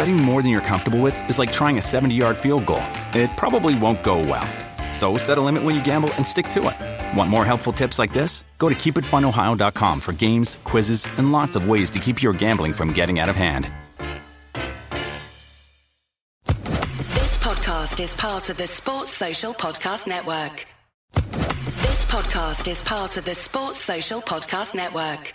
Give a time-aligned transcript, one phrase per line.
[0.00, 2.82] Betting more than you're comfortable with is like trying a 70 yard field goal.
[3.12, 4.48] It probably won't go well.
[4.94, 7.18] So set a limit when you gamble and stick to it.
[7.18, 8.42] Want more helpful tips like this?
[8.56, 12.94] Go to keepitfunohio.com for games, quizzes, and lots of ways to keep your gambling from
[12.94, 13.68] getting out of hand.
[16.46, 20.66] This podcast is part of the Sports Social Podcast Network.
[21.12, 25.34] This podcast is part of the Sports Social Podcast Network.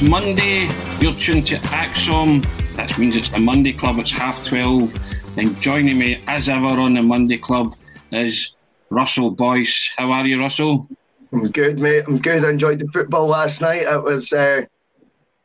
[0.00, 0.68] It's Monday.
[1.00, 2.44] You're tuned to Axom.
[2.76, 3.98] That means it's the Monday Club.
[3.98, 5.38] It's half 12.
[5.38, 7.74] And joining me, as ever, on the Monday Club
[8.12, 8.54] is
[8.90, 9.90] Russell Boyce.
[9.96, 10.88] How are you, Russell?
[11.32, 12.04] I'm good, mate.
[12.06, 12.44] I'm good.
[12.44, 13.82] I enjoyed the football last night.
[13.82, 14.62] It was uh,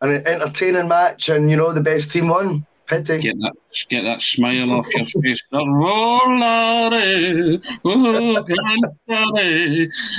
[0.01, 2.65] an entertaining match, and you know the best team won.
[2.85, 3.21] Pity.
[3.21, 3.53] Get that,
[3.89, 5.41] get that smile off your face.
[5.53, 6.99] Rollare,
[7.85, 8.37] oh.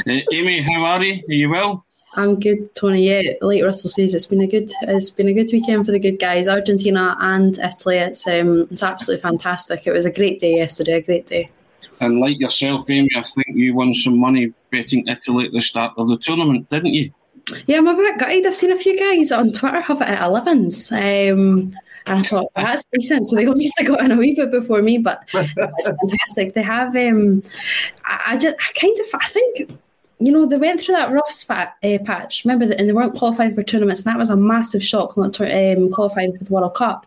[0.06, 1.22] Uh, Amy, how are you?
[1.28, 1.84] Are you well?
[2.16, 3.08] I'm good, Tony.
[3.08, 5.98] Yeah, like Russell says, it's been a good it's been a good weekend for the
[5.98, 7.98] good guys, Argentina and Italy.
[7.98, 9.86] It's um it's absolutely fantastic.
[9.86, 11.50] It was a great day yesterday, a great day.
[12.00, 15.94] And like yourself, Amy, I think you won some money betting Italy at the start
[15.96, 17.12] of the tournament, didn't you?
[17.66, 18.46] Yeah, I'm a bit gutted.
[18.46, 20.92] I've seen a few guys on Twitter have it at 11s.
[20.92, 21.74] Um,
[22.06, 23.26] and I thought that's decent.
[23.26, 26.54] So they obviously got in a wee bit before me, but it's fantastic.
[26.54, 26.96] They have.
[26.96, 27.42] Um,
[28.04, 29.78] I, I just, I kind of, I think
[30.18, 33.16] you know, they went through that rough spat, uh, patch, remember, that, and they weren't
[33.16, 35.44] qualifying for tournaments, and that was a massive shock not to,
[35.76, 37.06] um, qualifying for the World Cup.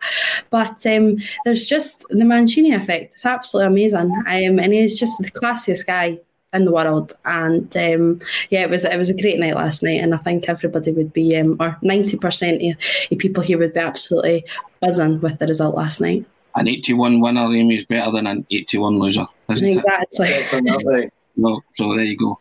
[0.49, 3.13] But um, there's just the Mancini effect.
[3.13, 4.11] It's absolutely amazing.
[4.11, 6.19] Um, and he's just the classiest guy
[6.53, 7.13] in the world.
[7.25, 8.19] And um,
[8.49, 11.13] yeah, it was it was a great night last night, and I think everybody would
[11.13, 14.45] be, um, or ninety percent of people here would be absolutely
[14.81, 16.25] buzzing with the result last night.
[16.55, 20.27] An 81 winner, Amy, is better than an 81 loser, isn't exactly.
[20.27, 20.53] it?
[20.53, 21.11] Exactly.
[21.35, 22.39] no, so there you go.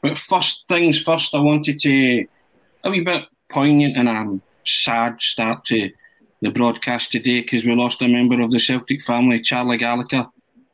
[0.00, 2.26] But first things first, I wanted to
[2.84, 5.90] a wee bit poignant and a sad start to
[6.40, 10.26] the broadcast today because we lost a member of the Celtic family, Charlie Gallagher.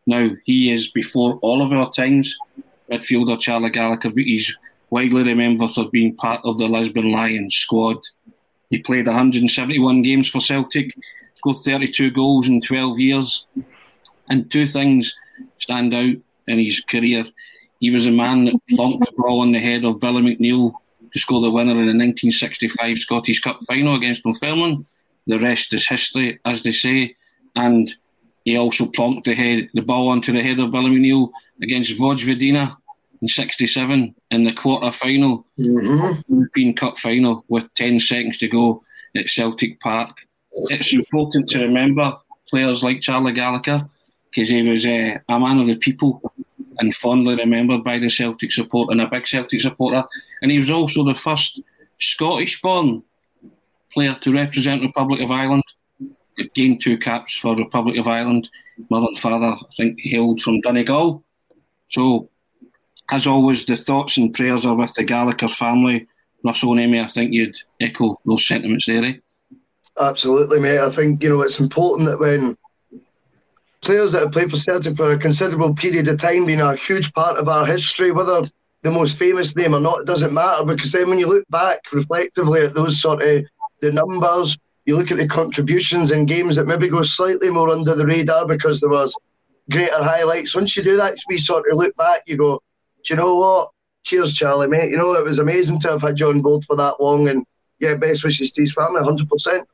[0.06, 2.36] Now he is before all of our times,
[2.90, 4.54] midfielder Charlie Gallagher, but he's
[4.90, 7.98] widely remembered for being part of the Lisbon Lions squad.
[8.70, 10.94] He played 171 games for Celtic,
[11.36, 13.46] scored 32 goals in 12 years,
[14.28, 15.14] and two things
[15.58, 17.24] stand out in his career.
[17.84, 20.72] He was a man that plonked the ball on the head of Billy McNeill
[21.12, 24.86] to score the winner in the 1965 Scottish Cup final against Dunfermline.
[25.26, 27.14] The rest is history, as they say.
[27.54, 27.94] And
[28.46, 31.30] he also plonked the head, the ball onto the head of Billy McNeill
[31.60, 32.74] against Vojvodina
[33.20, 36.34] in '67 in the quarter final, mm-hmm.
[36.34, 38.82] European Cup final, with 10 seconds to go
[39.14, 40.16] at Celtic Park.
[40.70, 42.16] It's important to remember
[42.48, 43.86] players like Charlie Gallagher
[44.30, 46.20] because he was uh, a man of the people
[46.78, 50.04] and fondly remembered by the Celtic support and a big Celtic supporter.
[50.42, 51.60] And he was also the first
[51.98, 53.02] Scottish born
[53.92, 55.62] player to represent the Republic of Ireland.
[56.54, 58.48] Gained two caps for Republic of Ireland.
[58.90, 61.22] Mother and father, I think, hailed from Donegal.
[61.88, 62.28] So,
[63.10, 66.08] as always, the thoughts and prayers are with the Gallagher family.
[66.44, 69.14] Russell and Amy, I think you'd echo those sentiments there, eh?
[70.00, 70.80] Absolutely, mate.
[70.80, 72.56] I think, you know, it's important that when
[73.84, 77.12] players that have played for Celtic for a considerable period of time being a huge
[77.12, 78.48] part of our history, whether
[78.82, 82.60] the most famous name or not, doesn't matter because then when you look back reflectively
[82.62, 83.44] at those sort of
[83.80, 87.94] the numbers, you look at the contributions in games that maybe go slightly more under
[87.94, 89.14] the radar because there was
[89.70, 90.54] greater highlights.
[90.54, 92.60] Once you do that, we sort of look back, you go,
[93.04, 93.70] do you know what?
[94.02, 94.90] Cheers, Charlie, mate.
[94.90, 97.46] You know, it was amazing to have had John Bold for that long and
[97.78, 99.64] yeah, best wishes to his family, 100%.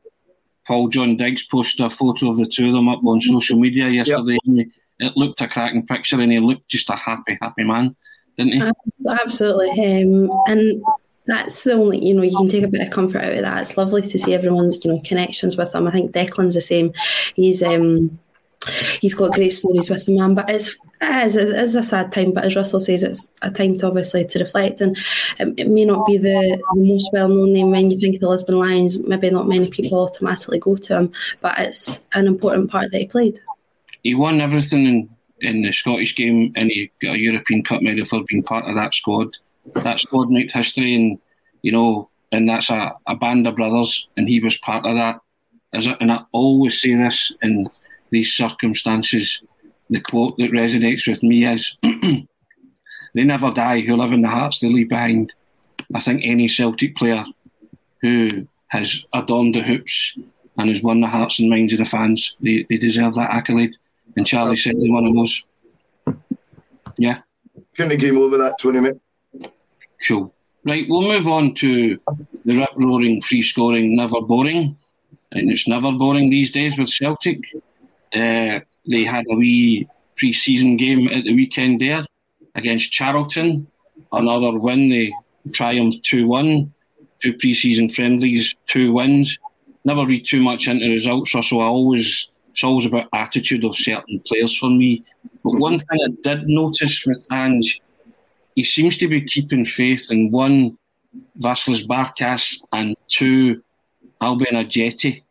[0.67, 3.89] Paul John Dykes posted a photo of the two of them up on social media
[3.89, 4.37] yesterday.
[4.43, 4.67] Yep.
[4.99, 7.95] It looked a cracking picture, and he looked just a happy, happy man,
[8.37, 8.71] didn't he?
[9.09, 10.83] Absolutely, um, and
[11.25, 13.61] that's the only you know you can take a bit of comfort out of that.
[13.61, 15.87] It's lovely to see everyone's you know connections with them.
[15.87, 16.93] I think Declan's the same.
[17.35, 18.19] He's um,
[19.01, 22.11] he's got great stories with the man, but it's it is, it is a sad
[22.11, 24.81] time, but as Russell says, it's a time to obviously to reflect.
[24.81, 24.95] And
[25.39, 28.29] it, may not be the, the most well known name when you think of the
[28.29, 28.99] Lisbon Lions.
[28.99, 31.11] Maybe not many people automatically go to him,
[31.41, 33.39] but it's an important part that he played.
[34.03, 35.09] He won everything in,
[35.39, 38.75] in the Scottish game, and he got a European Cup medal for being part of
[38.75, 39.35] that squad.
[39.73, 41.17] That squad made history, and
[41.63, 45.19] you know, and that's a, a band of brothers, and he was part of that.
[45.73, 47.67] And I always say this in
[48.11, 49.41] these circumstances
[49.91, 51.75] the quote that resonates with me is
[53.13, 55.33] they never die who live in the hearts they leave behind.
[55.93, 57.25] I think any Celtic player
[58.01, 60.17] who has adorned the hoops
[60.57, 63.75] and has won the hearts and minds of the fans, they, they deserve that accolade.
[64.15, 65.43] And Charlie certainly one of those.
[66.97, 67.19] Yeah.
[67.75, 69.51] Couldn't agree more with that, Tony, mate.
[69.99, 70.31] Sure.
[70.63, 71.99] Right, we'll move on to
[72.45, 74.77] the rip roaring, free scoring, never boring.
[75.33, 77.39] And it's never boring these days with Celtic.
[78.13, 79.87] Uh, they had a wee
[80.17, 82.05] pre season game at the weekend there
[82.55, 83.67] against Charlton.
[84.11, 84.89] Another win.
[84.89, 85.13] They
[85.51, 86.73] triumphed 2 1.
[87.21, 89.37] Two pre season friendlies, two wins.
[89.85, 94.19] Never read too much into results, so I always it's always about attitude of certain
[94.25, 95.03] players for me.
[95.43, 97.79] But one thing I did notice with Ange,
[98.55, 100.77] he seems to be keeping faith in one,
[101.39, 103.63] Vasilis Barkas, and two,
[104.21, 105.23] Albian Ajeti.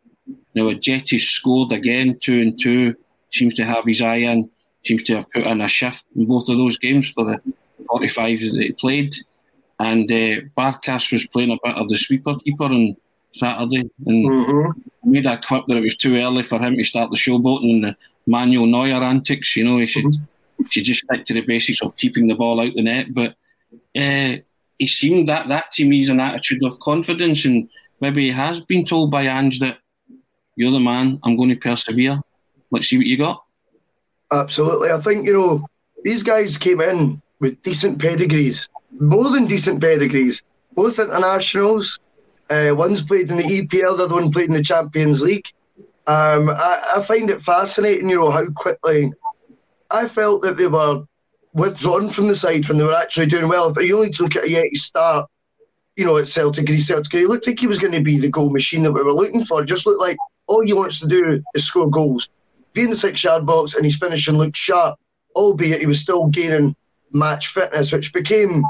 [0.53, 2.95] Now, Ajeti scored again, two and two
[3.31, 4.49] seems to have his eye in,
[4.85, 7.41] seems to have put in a shift in both of those games for the
[7.89, 9.15] 45s that he played.
[9.79, 12.95] And uh, Barkas was playing a bit of the sweeper keeper on
[13.33, 15.09] Saturday and mm-hmm.
[15.09, 17.83] made a clip that it was too early for him to start the showboating and
[17.85, 17.95] the
[18.27, 19.55] Manuel Neuer antics.
[19.55, 20.65] You know, he should, mm-hmm.
[20.65, 23.13] should just stick to the basics of keeping the ball out the net.
[23.13, 23.35] But
[23.95, 24.37] uh,
[24.77, 27.69] he seemed that that to me is an attitude of confidence, and
[27.99, 29.77] maybe he has been told by Ange that
[30.55, 31.19] you're the man.
[31.23, 32.21] I'm going to persevere.
[32.71, 33.43] Let's see what you got.
[34.31, 34.91] Absolutely.
[34.91, 35.67] I think, you know,
[36.03, 38.67] these guys came in with decent pedigrees,
[38.99, 40.41] more than decent pedigrees,
[40.73, 41.99] both internationals.
[42.49, 45.47] Uh, one's played in the EPL, the other one played in the Champions League.
[46.07, 49.13] Um, I, I, find it fascinating, you know, how quickly
[49.91, 51.03] I felt that they were
[51.53, 53.71] withdrawn from the side when they were actually doing well.
[53.71, 55.29] But you only look at Ajeti start,
[55.95, 58.29] you know, at Celtic, he Celtic, he looked like he was going to be the
[58.29, 59.63] goal machine that we were looking for.
[59.63, 60.17] Just looked like
[60.51, 62.27] all he wants to do is score goals
[62.73, 64.97] be in the six yard box and his finishing looked sharp,
[65.35, 66.75] albeit he was still gaining
[67.13, 68.63] match fitness, which became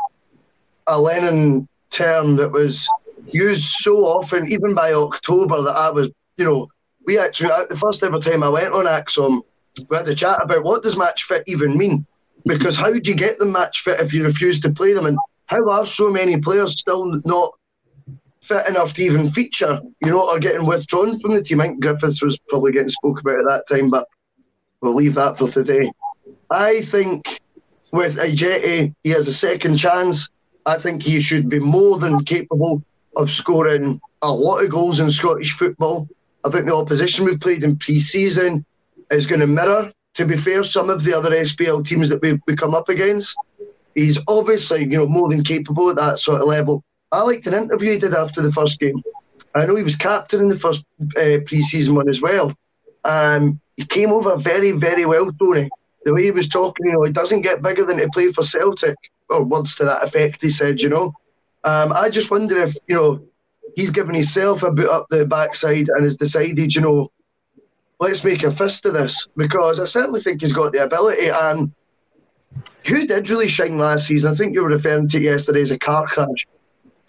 [0.87, 2.87] a Lennon term that was
[3.31, 6.67] used so often, even by October, that I was, you know,
[7.05, 9.41] we actually, the first ever time I went on ACSOM,
[9.89, 12.05] we had to chat about what does match fit even mean?
[12.45, 15.05] Because how do you get them match fit if you refuse to play them?
[15.05, 17.53] And how are so many players still not
[18.51, 21.61] fit enough to even feature, you know, or getting withdrawn from the team.
[21.61, 24.07] I think Griffiths was probably getting spoke about at that time, but
[24.81, 25.91] we'll leave that for today.
[26.49, 27.39] I think
[27.91, 30.27] with Ajeti, he has a second chance.
[30.65, 32.83] I think he should be more than capable
[33.15, 36.07] of scoring a lot of goals in Scottish football.
[36.43, 38.65] I think the opposition we've played in pre-season
[39.11, 42.39] is going to mirror, to be fair, some of the other SPL teams that we've
[42.57, 43.37] come up against.
[43.95, 46.83] He's obviously, you know, more than capable at that sort of level.
[47.11, 49.01] I liked an interview he did after the first game.
[49.53, 50.83] I know he was captain in the first
[51.17, 52.53] uh, pre-season one as well.
[53.03, 55.69] Um, he came over very, very well, Tony.
[56.05, 58.43] The way he was talking, you know, he doesn't get bigger than to play for
[58.43, 58.95] Celtic,
[59.29, 60.41] or words to that effect.
[60.41, 61.13] He said, you know.
[61.63, 63.21] Um, I just wonder if you know
[63.75, 67.11] he's given himself a boot up the backside and has decided, you know,
[67.99, 71.29] let's make a fist of this because I certainly think he's got the ability.
[71.29, 71.71] And
[72.87, 74.31] who did really shine last season?
[74.31, 76.47] I think you were referring to yesterday as a car crash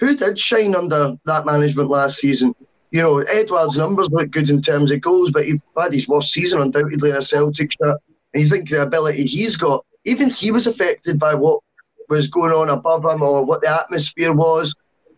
[0.03, 2.55] who did shine under that management last season?
[2.91, 6.33] You know, Edouard's numbers look good in terms of goals, but he had his worst
[6.33, 7.99] season undoubtedly in a Celtic shirt.
[8.35, 11.61] And you think the ability he's got, even he was affected by what
[12.09, 14.75] was going on above him or what the atmosphere was.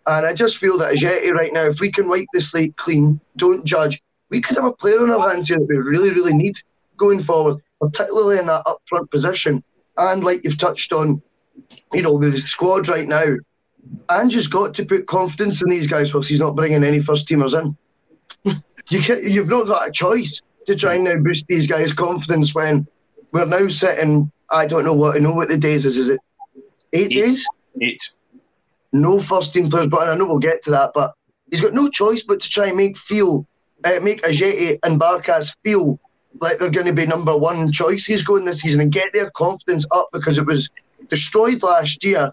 [0.07, 3.19] And I just feel that Ajeti right now, if we can wipe the slate clean,
[3.39, 6.35] don't judge, we could have a player on our hands here that we really, really
[6.35, 6.57] need
[6.99, 7.63] going forward.
[7.81, 9.63] particularly in that up front position.
[9.97, 11.23] And like you've touched on,
[11.93, 13.25] you know, with the squad right now,
[14.11, 17.59] Ange's got to put confidence in these guys whilst he's not bringing any first teamers
[17.59, 17.77] in.
[18.89, 22.55] you can, you've not got a choice to try and now boost these guys' confidence
[22.55, 22.87] when
[23.33, 24.31] we're now sitting.
[24.51, 25.97] I don't know what I know what the days is.
[25.97, 26.21] Is it
[26.93, 27.47] eight, eight days?
[27.81, 28.13] Eight.
[28.93, 30.93] No first team players, but I know we'll get to that.
[30.95, 31.15] But
[31.51, 33.47] he's got no choice but to try and make feel,
[33.85, 35.99] uh, make Ajeti and Barkas feel
[36.41, 39.87] like they're going to be number one choices going this season and get their confidence
[39.93, 40.69] up because it was
[41.09, 42.33] destroyed last year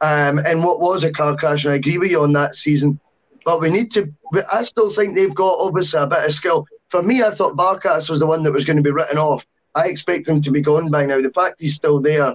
[0.00, 1.64] um, in what was a car crash.
[1.64, 2.98] And I agree with you on that season.
[3.44, 4.12] But we need to,
[4.52, 6.66] I still think they've got obviously a bit of skill.
[6.90, 9.46] For me, I thought Barkas was the one that was going to be written off.
[9.74, 11.20] I expect him to be gone by now.
[11.20, 12.32] The fact he's still there,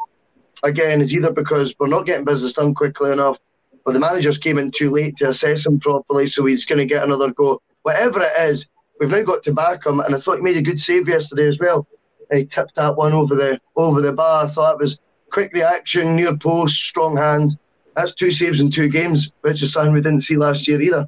[0.63, 3.37] again, is either because we're not getting business done quickly enough,
[3.85, 6.85] or the managers came in too late to assess him properly, so he's going to
[6.85, 7.61] get another go.
[7.83, 8.65] Whatever it is,
[8.99, 11.47] we've now got to back him, and I thought he made a good save yesterday
[11.47, 11.85] as well.
[12.31, 14.45] he tipped that one over the over the bar.
[14.45, 14.97] I thought it was
[15.35, 17.57] quick reaction, near post, strong hand.
[17.93, 21.05] That's two saves in two games, which is something we didn't see last year either.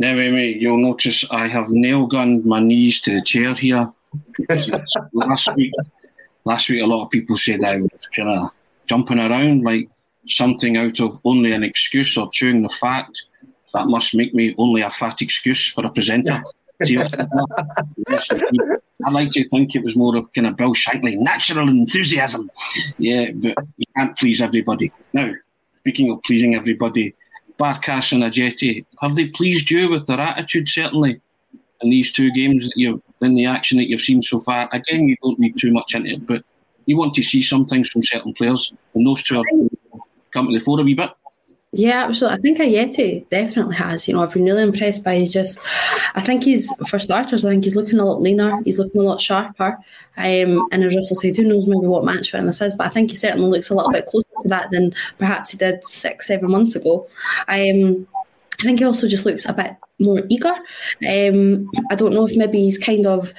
[0.00, 3.88] Now, mate, you'll notice I have nail gunned my knees to the chair here.
[5.12, 5.72] last week,
[6.44, 8.50] last week, a lot of people said I was kind of
[8.86, 9.88] jumping around like
[10.26, 13.08] something out of only an excuse or chewing the fat.
[13.74, 16.42] That must make me only a fat excuse for a presenter.
[19.04, 22.50] I like to think it was more of kind of Bill Shankly, natural enthusiasm.
[22.98, 24.92] Yeah, but you can't please everybody.
[25.12, 25.32] Now,
[25.80, 27.14] speaking of pleasing everybody,
[27.58, 31.20] Barkas and Ajeti, have they pleased you with their attitude, certainly,
[31.80, 34.68] in these two games that you've, in the action that you've seen so far?
[34.72, 36.44] Again, you don't read too much into it, but
[36.86, 39.44] you want to see some things from certain players, and those two have
[40.32, 41.10] come to the fore a wee bit.
[41.74, 42.38] Yeah, absolutely.
[42.38, 44.06] I think Ajeti definitely has.
[44.06, 45.58] You know, I've been really impressed by just.
[46.14, 47.46] I think he's for starters.
[47.46, 48.60] I think he's looking a lot leaner.
[48.62, 49.78] He's looking a lot sharper.
[50.18, 53.08] Um, and as Russell said, who knows maybe what match fitness is, but I think
[53.08, 56.50] he certainly looks a little bit closer to that than perhaps he did six, seven
[56.50, 57.08] months ago.
[57.48, 58.06] Um,
[58.60, 60.52] I think he also just looks a bit more eager.
[61.08, 63.32] Um, I don't know if maybe he's kind of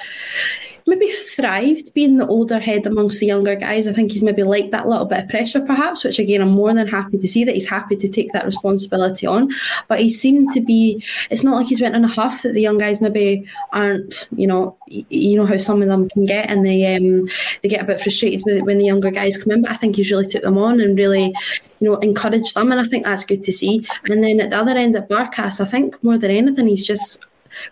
[0.93, 3.87] maybe thrived being the older head amongst the younger guys.
[3.87, 6.73] I think he's maybe liked that little bit of pressure, perhaps, which again, I'm more
[6.73, 9.49] than happy to see that he's happy to take that responsibility on.
[9.87, 12.61] But he seemed to be, it's not like he's went in a huff that the
[12.61, 16.65] young guys maybe aren't, you know, you know how some of them can get and
[16.65, 17.27] they um,
[17.61, 19.63] they get a bit frustrated when the younger guys come in.
[19.63, 21.33] But I think he's really took them on and really,
[21.79, 22.71] you know, encouraged them.
[22.71, 23.85] And I think that's good to see.
[24.05, 27.25] And then at the other end at Barkas, I think more than anything, he's just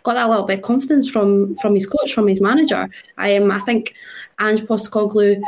[0.03, 2.89] got that little bit of confidence from from his coach, from his manager.
[3.17, 3.95] I um, I think
[4.39, 5.41] Ange Postecoglou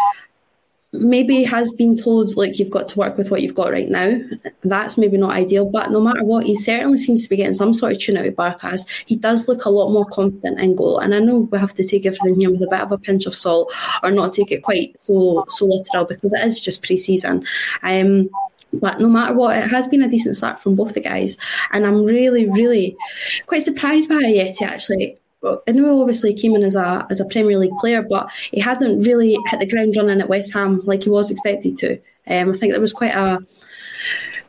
[0.94, 4.20] maybe has been told like you've got to work with what you've got right now.
[4.64, 7.74] That's maybe not ideal, but no matter what, he certainly seems to be getting some
[7.74, 8.88] sort of tune out of Barkas.
[9.08, 11.84] He does look a lot more confident in goal, and I know we have to
[11.84, 13.74] take everything here with a bit of a pinch of salt,
[14.04, 17.44] or not take it quite so so literal because it is just pre-season.
[17.82, 18.30] Um,
[18.74, 21.38] but no matter what, it has been a decent start from both the guys.
[21.72, 22.96] And I'm really, really
[23.46, 25.18] quite surprised by Ajeti actually.
[25.68, 29.02] I know obviously came in as a as a Premier League player, but he hadn't
[29.02, 31.98] really hit the ground running at West Ham like he was expected to.
[32.28, 33.40] Um, I think there was quite a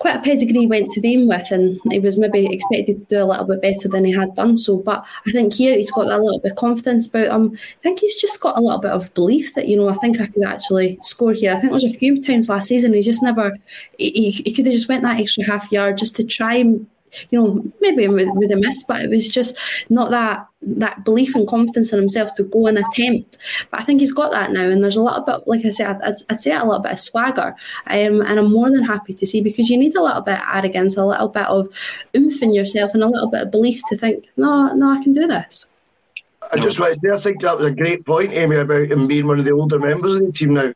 [0.04, 3.24] quite a pedigree went to them with, and he was maybe expected to do a
[3.24, 4.76] little bit better than he had done so.
[4.76, 7.54] But I think here he's got a little bit of confidence about him.
[7.54, 10.20] I think he's just got a little bit of belief that you know I think
[10.20, 11.52] I could actually score here.
[11.52, 13.56] I think there was a few times last season he just never
[13.96, 16.86] he, he could have just went that extra half yard just to try and
[17.30, 19.58] you know, maybe with, with a miss, but it was just
[19.90, 23.36] not that that belief and confidence in himself to go and attempt.
[23.70, 26.00] But I think he's got that now, and there's a little bit, like I said,
[26.02, 27.54] I'd, I'd say a little bit of swagger,
[27.86, 30.44] um, and I'm more than happy to see because you need a little bit of
[30.54, 31.68] arrogance, a little bit of
[32.16, 35.12] oomph in yourself, and a little bit of belief to think, no, no, I can
[35.12, 35.66] do this.
[36.52, 39.06] I just want to say, I think that was a great point, Amy, about him
[39.06, 40.72] being one of the older members of the team now,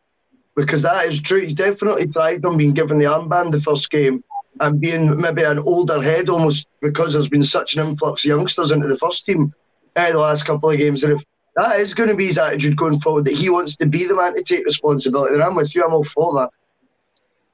[0.54, 1.40] because that is true.
[1.40, 4.24] He's definitely thrived on being given the armband the first game
[4.60, 8.70] and being maybe an older head almost because there's been such an influx of youngsters
[8.70, 9.52] into the first team
[9.96, 11.04] uh, the last couple of games.
[11.04, 11.24] And if
[11.56, 14.14] that is going to be his attitude going forward, that he wants to be the
[14.14, 15.84] man to take responsibility, then I'm with you.
[15.84, 16.50] I'm all for that.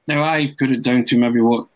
[0.07, 1.67] Now I put it down to maybe what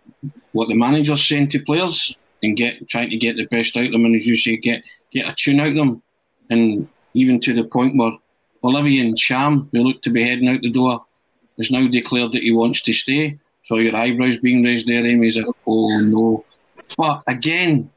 [0.51, 3.91] what the manager's saying to players and get trying to get the best out of
[3.91, 6.03] them, and as you say, get get a tune out of them,
[6.49, 8.11] and even to the point where
[8.63, 11.05] Olivier Ntcham, who looked to be heading out the door,
[11.57, 13.39] has now declared that he wants to stay.
[13.69, 15.53] So your eyebrows being raised there, Amy, is like, oh.
[15.67, 16.45] oh no.
[16.97, 17.91] But again,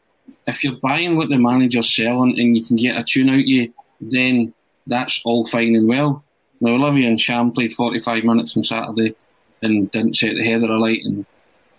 [0.47, 3.73] if you're buying what the manager's selling and you can get a tune out you,
[3.99, 4.53] then
[4.87, 6.23] that's all fine and well.
[6.61, 9.15] Now, Olivier Ntcham played 45 minutes on Saturday
[9.63, 11.25] and didn't set the header alight and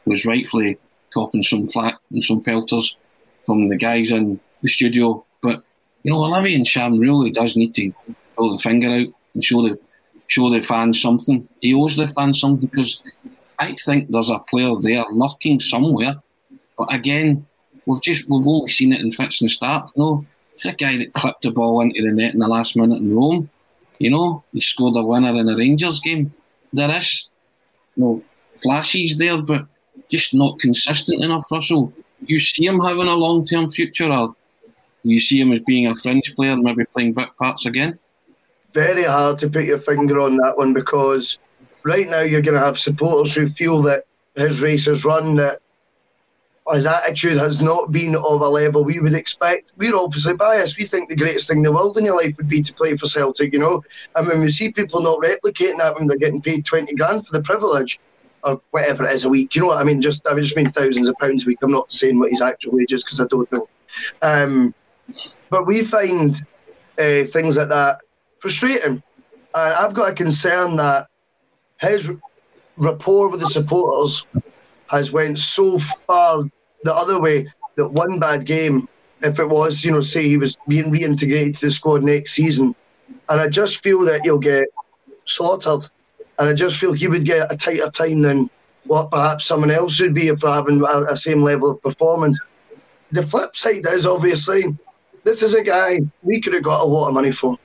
[0.05, 0.79] was rightfully
[1.13, 2.97] copping some flack and some pelters
[3.45, 5.23] from the guys in the studio.
[5.43, 5.61] But,
[6.01, 7.93] you know, Olivier Ntcham really does need to
[8.35, 9.77] pull the finger out and show the
[10.25, 11.47] show the fans something.
[11.61, 12.99] He owes the fans something because
[13.59, 16.15] I think there's a player there lurking somewhere.
[16.77, 17.45] But again,
[17.85, 19.91] we've just we've only seen it in fits and starts.
[19.95, 22.97] No, it's a guy that clipped the ball into the net in the last minute
[22.97, 23.49] in Rome.
[23.99, 26.33] You know, he scored a winner in a Rangers game.
[26.71, 27.29] There is
[27.95, 28.21] no
[28.61, 29.65] flashes there, but
[30.09, 31.93] just not consistent enough, Russell.
[32.25, 34.35] You see him having a long term future, or
[35.03, 37.99] you see him as being a fringe player, maybe playing bit parts again?
[38.73, 41.37] Very hard to put your finger on that one because
[41.83, 45.59] right now you're going to have supporters who feel that his race has run, that
[46.71, 49.71] his attitude has not been of a level we would expect.
[49.77, 50.77] We're obviously biased.
[50.77, 52.95] We think the greatest thing in the world in your life would be to play
[52.95, 53.83] for Celtic, you know.
[54.15, 57.33] And when we see people not replicating that when they're getting paid 20 grand for
[57.33, 57.99] the privilege
[58.43, 60.01] or whatever it is a week, you know what I mean?
[60.01, 61.59] Just I just mean thousands of pounds a week.
[61.61, 63.67] I'm not saying what his actual wage is because I don't know.
[64.21, 64.73] Um,
[65.49, 66.41] but we find
[66.97, 67.99] uh, things like that
[68.39, 69.03] frustrating.
[69.55, 71.07] And I've got a concern that
[71.79, 72.11] his
[72.77, 74.25] rapport with the supporters
[74.89, 76.43] has went so far
[76.83, 78.87] the other way that one bad game,
[79.21, 82.75] if it was, you know, say he was being reintegrated to the squad next season,
[83.29, 84.65] and I just feel that he'll get
[85.25, 85.89] slaughtered,
[86.39, 88.49] and I just feel he would get a tighter time than
[88.85, 92.37] what perhaps someone else would be if having a, a same level of performance.
[93.11, 94.75] The flip side is obviously
[95.23, 97.57] this is a guy we could have got a lot of money for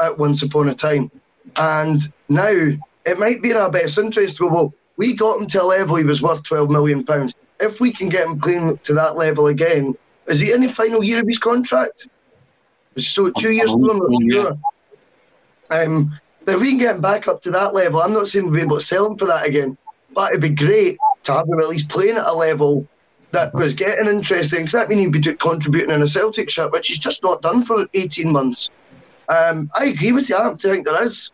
[0.00, 1.10] at once upon a time,
[1.56, 2.70] and now
[3.04, 5.64] it might be in our best interest to go well we got him to a
[5.64, 7.34] level he was worth twelve million pounds.
[7.60, 11.02] If we can get him playing to that level again, is he in the final
[11.02, 12.08] year of his contract?
[12.96, 14.58] So two years ago, I'm sure.
[15.70, 18.54] Um, if we can get him back up to that level, I'm not saying we'll
[18.54, 19.78] be able to sell him for that again.
[20.12, 22.86] But it'd be great to have him at least playing at a level
[23.30, 24.60] that was getting interesting.
[24.60, 27.64] Because that means he'd be contributing in a Celtic shirt, which he's just not done
[27.64, 28.68] for 18 months.
[29.28, 30.36] Um, I agree with you.
[30.36, 31.30] I don't think there is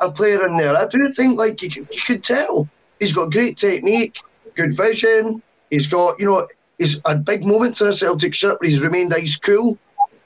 [0.00, 0.76] a player in there.
[0.76, 2.68] I do think like you, you could tell
[3.00, 4.20] He's got great technique,
[4.54, 5.42] good vision.
[5.70, 6.46] He's got, you know,
[6.78, 9.78] he's had big moments in a Celtic shirt, but he's remained ice cool.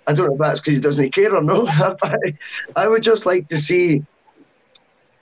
[0.06, 1.98] I don't know if that's because he doesn't care or not.
[2.76, 4.04] I would just like to see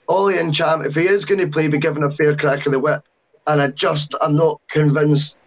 [0.09, 2.79] Olivier Ntcham, if he is going to play, be given a fair crack of the
[2.79, 3.03] whip.
[3.45, 5.37] And I just, I'm not convinced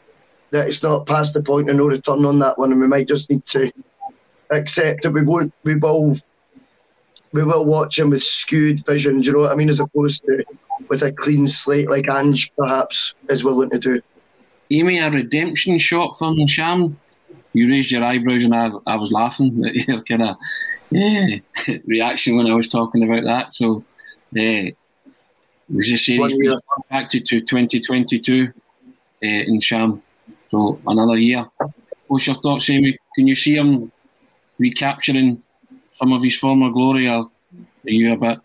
[0.53, 3.09] that it's not past the point of no return on that one, and we might
[3.09, 3.73] just need to
[4.51, 6.17] accept that we won't, we will,
[7.37, 9.21] we will watch him with skewed vision.
[9.21, 9.69] Do you know what I mean?
[9.69, 10.43] As opposed to
[10.89, 14.01] with a clean slate like Ange perhaps is willing to do.
[14.71, 16.97] Amy, a redemption shot for Ntcham?
[17.53, 20.37] You raised your eyebrows and I, I was laughing at your kind of
[20.91, 21.37] yeah,
[21.87, 23.53] reaction when I was talking about that.
[23.53, 23.85] So,
[24.33, 24.71] yeah,
[25.69, 28.53] was just saying he's been contracted to 2022
[29.23, 30.01] uh, Ntcham?
[30.51, 31.47] So, another year.
[32.07, 32.97] What's your thoughts, Amy?
[33.15, 33.93] Can you see him
[34.59, 35.43] recapturing
[35.97, 37.31] some of his former glory, or are
[37.85, 38.39] you a bit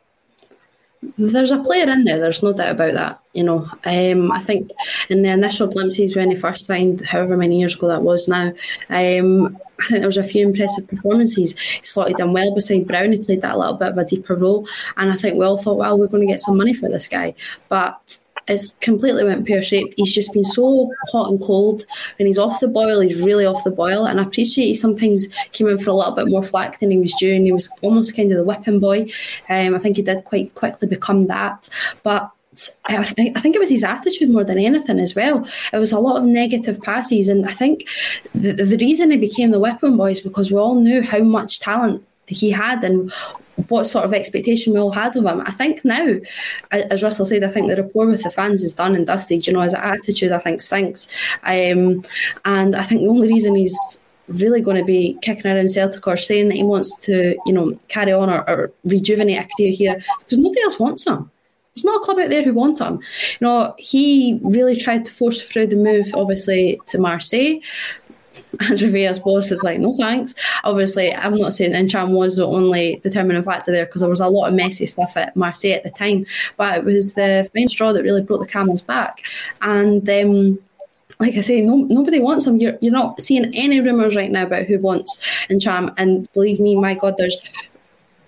[1.18, 2.20] there's a player in there.
[2.20, 3.20] There's no doubt about that.
[3.34, 4.72] You know, um, I think
[5.10, 8.54] in the initial glimpses when he first signed, however many years ago that was now,
[8.90, 11.58] um, I think there was a few impressive performances.
[11.60, 13.14] He slotted in well beside Brown.
[13.14, 15.78] He played that little bit of a deeper role, and I think we all thought,
[15.78, 17.34] well, we're going to get some money for this guy,
[17.70, 19.94] but it's completely went pear shaped.
[19.98, 21.86] He's just been so hot and cold.
[22.18, 24.06] When he's off the boil, he's really off the boil.
[24.06, 26.98] And I appreciate he sometimes came in for a little bit more flack than he
[26.98, 27.34] was due.
[27.34, 29.08] And he was almost kind of the whipping boy.
[29.50, 31.70] Um, I think he did quite quickly become that.
[32.04, 32.32] But
[32.86, 35.48] I, th- I think it was his attitude more than anything as well.
[35.72, 37.88] It was a lot of negative passes, and I think
[38.36, 41.62] the, the reason he became the weapon boy is because we all knew how much
[41.62, 43.12] talent he had and
[43.70, 45.42] what sort of expectation we all had of him.
[45.46, 46.16] I think now,
[46.72, 49.48] as Russell said, I think the rapport with the fans is done and dusted.
[49.48, 51.08] You know, his attitude, I think, stinks.
[51.44, 52.04] Um,
[52.46, 56.18] and I think the only reason he's really going to be kicking around Celtic or
[56.18, 60.02] saying that he wants to, you know, carry on or, or rejuvenate a career here
[60.20, 61.30] because nobody else wants him.
[61.76, 62.96] There's not a club out there who want him.
[62.96, 67.62] You know, he really tried to force through the move, obviously, to Marseille.
[68.62, 70.34] André Villas-Boas is like, no thanks.
[70.64, 74.28] Obviously, I'm not saying Ntcham was the only determining factor there because there was a
[74.28, 76.26] lot of messy stuff at Marseille at the time,
[76.58, 79.24] but it was the main straw that really broke the camel's back.
[79.62, 80.60] And um,
[81.20, 82.58] like I say, no, nobody wants him.
[82.58, 85.94] You're, you're not seeing any rumours right now about who wants Ntcham.
[85.98, 87.38] And believe me, my God, there's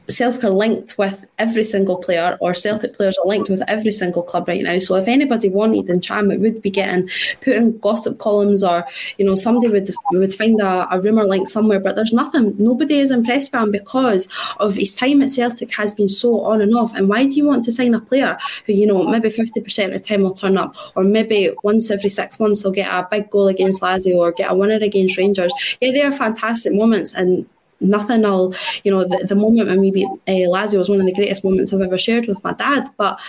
[0.10, 4.22] Celtic are linked with every single player, or Celtic players are linked with every single
[4.22, 4.78] club right now.
[4.78, 7.10] So if anybody wanted Ntcham, it would be getting
[7.42, 8.86] put in gossip columns, or
[9.18, 11.80] you know somebody would would find a, a rumor link somewhere.
[11.80, 12.54] But there's nothing.
[12.58, 14.28] Nobody is impressed by him because
[14.60, 16.94] of his time at Celtic has been so on and off.
[16.96, 19.94] And why do you want to sign a player who you know maybe fifty percent
[19.94, 23.08] of the time will turn up, or maybe once every six months he'll get a
[23.10, 25.54] big goal against Lazio or get a winner against Rangers?
[25.80, 27.48] Yeah, they are fantastic moments and
[27.84, 28.26] nothing.
[28.26, 31.14] I'll, you know, the, the moment when we beat uh, Lazio was one of the
[31.14, 32.88] greatest moments I've ever shared with my dad.
[32.98, 33.20] But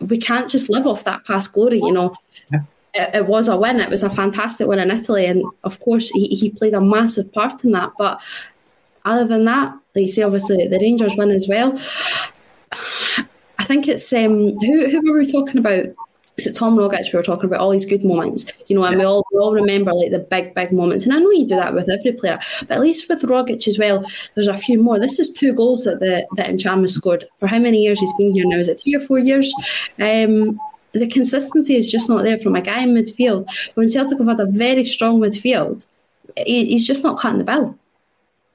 [0.00, 2.14] we can't just live off that past glory, you know.
[2.50, 2.60] Yeah.
[2.94, 3.80] It, it, was a win.
[3.80, 7.32] It was a fantastic win in Italy, and of course, he, he played a massive
[7.32, 7.92] part in that.
[7.96, 8.20] But
[9.04, 11.78] other than that, like you say, obviously the Rangers win as well.
[13.58, 15.86] I think it's um, who who were we talking about?
[16.38, 17.12] It Tom Rogic?
[17.12, 19.00] We were talking about all these good moments, you know, and yeah.
[19.00, 21.04] we all we all remember like the big big moments.
[21.04, 23.78] And I know you do that with every player, but at least with Rogic as
[23.78, 24.98] well, there's a few more.
[24.98, 27.24] This is two goals that the that Ntcham scored.
[27.38, 28.58] For how many years he's been here now?
[28.58, 29.52] Is it three or four years?
[30.00, 30.58] Um,
[30.92, 33.48] the consistency is just not there from a guy in midfield.
[33.74, 35.86] When Celtic have had a very strong midfield,
[36.36, 37.78] he, he's just not cutting the bill.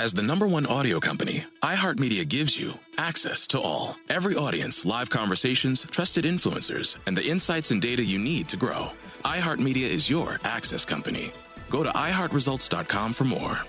[0.00, 3.96] As the number one audio company, iHeartMedia gives you access to all.
[4.08, 8.90] Every audience, live conversations, trusted influencers, and the insights and data you need to grow.
[9.24, 11.30] iHeartMedia is your access company.
[11.70, 13.60] Go to iHeartResults.com for more.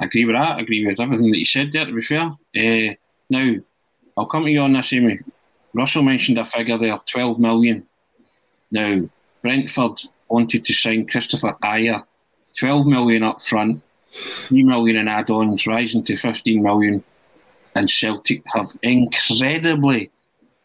[0.00, 0.58] I agree with that.
[0.58, 2.34] I agree with everything that you said there, to be fair.
[2.56, 2.94] Uh,
[3.30, 3.54] now,
[4.16, 5.20] I'll come to you on this, Amy.
[5.74, 7.86] Russell mentioned a figure there, 12 million.
[8.72, 9.08] Now,
[9.42, 12.04] Brentford wanted to sign Kristoffer Ajer
[12.56, 17.04] 12 million up front, 3 million in add ons, rising to 15 million.
[17.74, 20.10] And Celtic have incredibly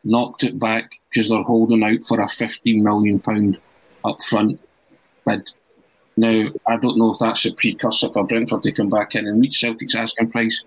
[0.04, 3.60] knocked it back because they're holding out for a 15 million pound
[4.04, 4.60] up front
[5.26, 5.50] bid.
[6.16, 9.40] Now, I don't know if that's a precursor for Brentford to come back in and
[9.40, 10.64] meet Celtic's asking price,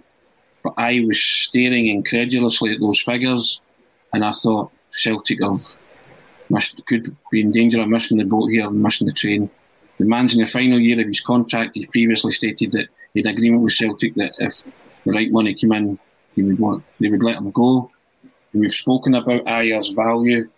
[0.62, 3.60] but I was staring incredulously at those figures
[4.12, 5.74] and I thought Celtic have
[6.50, 9.50] missed, could be in danger of missing the boat here and missing the train.
[9.98, 11.74] The man's in the final year of his contract.
[11.74, 14.62] He previously stated that he had agreement with Celtic that if
[15.04, 15.98] the right money came in,
[16.34, 17.90] he would want they would let him go.
[18.52, 20.48] And we've spoken about Ajer's value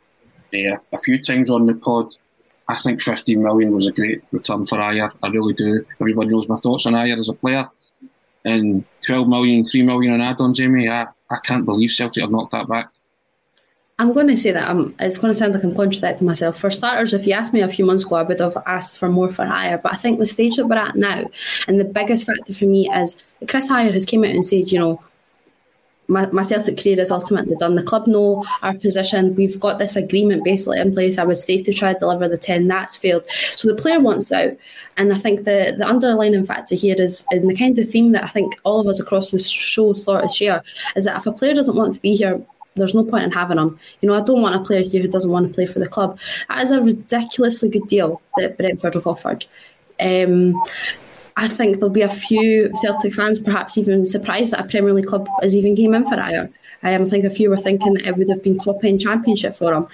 [0.54, 2.14] uh, a few times on the pod.
[2.68, 5.12] I think 15 million was a great return for Ajer.
[5.22, 5.86] I really do.
[6.00, 7.68] Everybody knows my thoughts on Ajer as a player.
[8.44, 10.88] And 12 million, 3 million on add-ons, Jamie.
[10.88, 12.90] I, I can't believe Celtic have knocked that back.
[14.00, 16.58] I'm going to say that I'm, it's going to sound like I'm contradicting myself.
[16.58, 19.08] For starters, if you asked me a few months ago, I would have asked for
[19.08, 19.82] more for Ajer.
[19.82, 21.28] But I think the stage that we're at now,
[21.66, 24.78] and the biggest factor for me is Chris Ajer has came out and said, you
[24.78, 25.02] know,
[26.06, 27.74] my, my Celtic career is ultimately done.
[27.74, 29.34] The club know our position.
[29.34, 31.18] We've got this agreement basically in place.
[31.18, 32.66] I would stay to try to deliver the 10.
[32.66, 33.26] That's failed.
[33.26, 34.56] So the player wants out.
[34.96, 38.24] And I think the, the underlying factor here is, and the kind of theme that
[38.24, 40.62] I think all of us across the show sort of share,
[40.96, 42.40] is that if a player doesn't want to be here,
[42.78, 43.78] there's no point in having him.
[44.00, 45.88] You know, I don't want a player here who doesn't want to play for the
[45.88, 46.18] club.
[46.48, 49.46] That is a ridiculously good deal that Brentford have offered.
[50.00, 50.60] Um,
[51.38, 55.06] I think there'll be a few Celtic fans perhaps even surprised that a Premier League
[55.06, 56.52] club has even came in for Ajer.
[56.82, 59.54] Um, I think a few were thinking that it would have been top end championship
[59.54, 59.86] for him.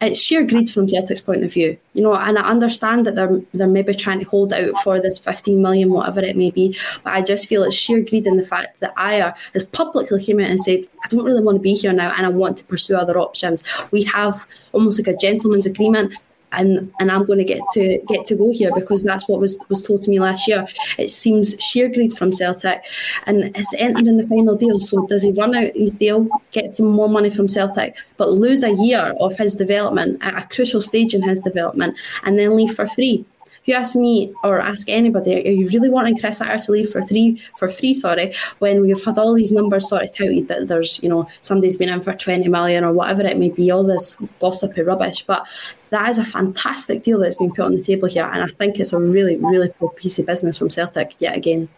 [0.00, 3.40] It's sheer greed from Celtic's point of view, you know, and I understand that they're
[3.54, 7.12] they're maybe trying to hold out for this 15 million, whatever it may be, but
[7.12, 10.50] I just feel it's sheer greed in the fact that Ajer has publicly came out
[10.50, 12.96] and said, I don't really want to be here now and I want to pursue
[12.96, 13.64] other options.
[13.90, 16.14] We have almost like a gentleman's agreement
[16.56, 19.58] and and I'm going to get to get to go here because that's what was
[19.68, 20.66] was told to me last year.
[20.98, 22.82] It seems sheer greed from Celtic,
[23.26, 24.80] and it's entered in the final deal.
[24.80, 28.62] So does he run out his deal, get some more money from Celtic, but lose
[28.62, 32.74] a year of his development at a crucial stage in his development, and then leave
[32.74, 33.24] for free?
[33.64, 36.90] If you ask me or ask anybody, are you really wanting Chris Ajer to leave
[36.90, 37.94] for three for free?
[37.94, 41.78] Sorry, when we've had all these numbers sort of touted that there's you know somebody's
[41.78, 45.22] been in for twenty million or whatever it may be, all this gossipy rubbish.
[45.22, 45.48] But
[45.88, 48.78] that is a fantastic deal that's been put on the table here, and I think
[48.78, 51.70] it's a really really poor piece of business from Celtic yet again.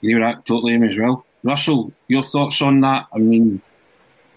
[0.00, 1.26] You're right, totally, Amy, as well.
[1.42, 3.04] Russell, your thoughts on that?
[3.14, 3.60] I mean,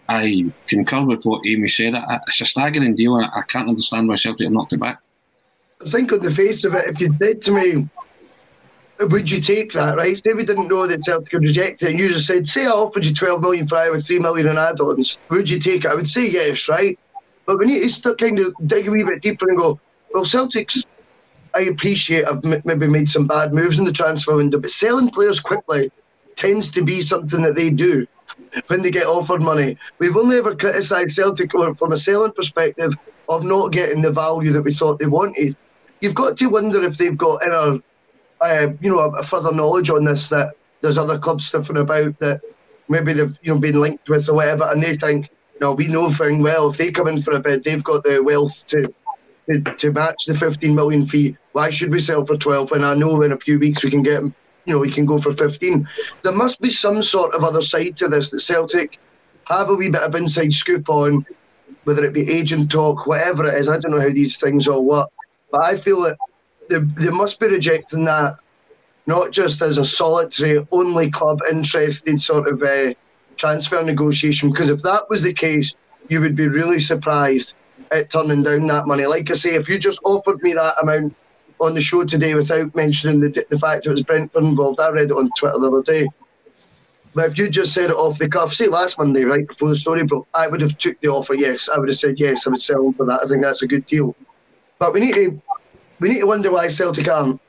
[0.09, 1.93] I concur with what Amy said.
[2.27, 3.15] It's a staggering deal.
[3.15, 4.99] I can't understand why Celtic have knocked it back.
[5.81, 7.89] I think on the face of it, if you said to me,
[8.99, 10.17] would you take that, right?
[10.17, 12.69] Say we didn't know that Celtic would reject it, and you just said, say I
[12.69, 15.91] offered you 12 million for with 3 million in add ons, would you take it?
[15.91, 16.97] I would say yes, right?
[17.45, 19.79] But we need to kind of dig a wee bit deeper and go,
[20.13, 20.85] well, Celtics,
[21.53, 25.41] I appreciate, I've maybe made some bad moves in the transfer window, but selling players
[25.41, 25.91] quickly
[26.37, 28.07] tends to be something that they do
[28.67, 29.77] when they get offered money.
[29.99, 32.93] We've only ever criticised Celtic from a selling perspective
[33.27, 35.55] of not getting the value that we thought they wanted.
[36.01, 37.79] You've got to wonder if they've got inner,
[38.41, 42.41] uh, you know, a, further knowledge on this that there's other clubs sniffing about that
[42.89, 45.29] maybe they've you know been linked with or whatever, and they think,
[45.61, 48.21] no, we know thing well if they come in for a bid, they've got the
[48.21, 48.93] wealth to
[49.47, 51.37] to, to match the 15 million fee.
[51.53, 52.71] Why should we sell for 12?
[52.71, 54.33] And I know in a few weeks we can get, you
[54.73, 55.87] know, we can go for 15.
[56.23, 58.99] There must be some sort of other side to this that Celtic
[59.47, 61.25] have a wee bit of inside scoop on,
[61.83, 63.69] whether it be agent talk, whatever it is.
[63.69, 65.09] I don't know how these things all work,
[65.55, 66.17] but I feel that
[66.69, 68.35] they, they must be rejecting that
[69.07, 72.93] not just as a solitary, only club interested sort of uh,
[73.37, 74.51] transfer negotiation.
[74.51, 75.73] Because if that was the case,
[76.09, 77.53] you would be really surprised
[77.91, 79.05] at turning down that money.
[79.05, 81.15] Like I say, if you just offered me that amount
[81.61, 84.89] on the show today without mentioning the, the fact that it was Brentford involved, I
[84.89, 86.09] read it on Twitter the other day.
[87.13, 89.77] But if you just said it off the cuff, say last Monday, right before the
[89.77, 91.33] story broke, I would have took the offer.
[91.33, 92.45] Yes, I would have said yes.
[92.45, 93.21] I would sell them for that.
[93.23, 94.13] I think that's a good deal.
[94.79, 95.41] But we need to
[95.99, 97.39] we need to wonder why Celtic aren't.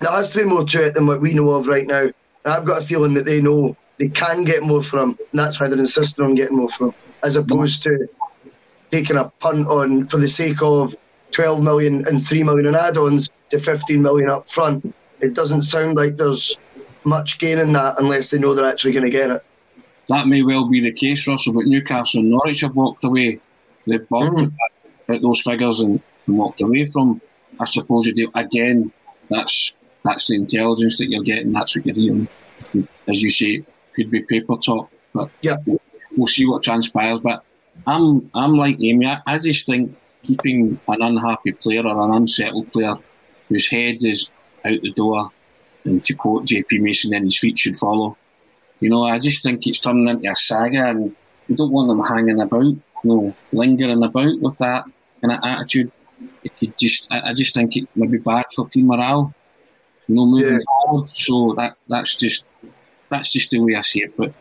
[0.00, 2.02] There has to be more to it than what we know of right now.
[2.02, 2.12] And
[2.52, 5.60] I've got a feeling that they know they can get more from him, and that's
[5.60, 8.08] why they're insisting on getting more from him, as opposed to
[8.90, 10.94] taking a punt on for the sake of
[11.30, 14.94] 12 million and 3 million in add-ons to 15 million up front.
[15.20, 16.56] It doesn't sound like there's
[17.04, 19.44] much gain in that unless they know they're actually going to get it.
[20.08, 23.40] That may well be the case, Russell, but Newcastle and Norwich have walked away.
[23.86, 24.52] They've balked mm.
[25.08, 27.20] at those figures and, and walked away from
[27.60, 27.66] a
[28.02, 28.30] you do.
[28.34, 28.92] Again,
[29.30, 31.52] that's that's the intelligence that you're getting.
[31.52, 32.28] That's what you're hearing.
[33.08, 33.64] As you say,
[33.94, 35.56] could be paper talk, but yeah,
[36.16, 37.20] we'll see what transpires.
[37.20, 37.44] But
[37.86, 39.06] I'm I'm like Amy.
[39.06, 42.96] I, I just think keeping an unhappy player or an unsettled player
[43.48, 44.30] whose head is
[44.64, 45.30] out the door,
[45.84, 48.16] and to quote JP Mason, then his feet should follow.
[48.80, 51.14] You know, I just think it's turning into a saga, and
[51.48, 54.84] we don't want them hanging about, you know, lingering about with that
[55.20, 55.92] kind of attitude.
[56.42, 59.34] It could just, I, I just think it might be bad for team morale.
[60.06, 60.58] You know, moving yeah.
[60.66, 61.08] forward.
[61.14, 62.44] So that that's just
[63.08, 64.16] that's just the way I see it.
[64.16, 64.34] But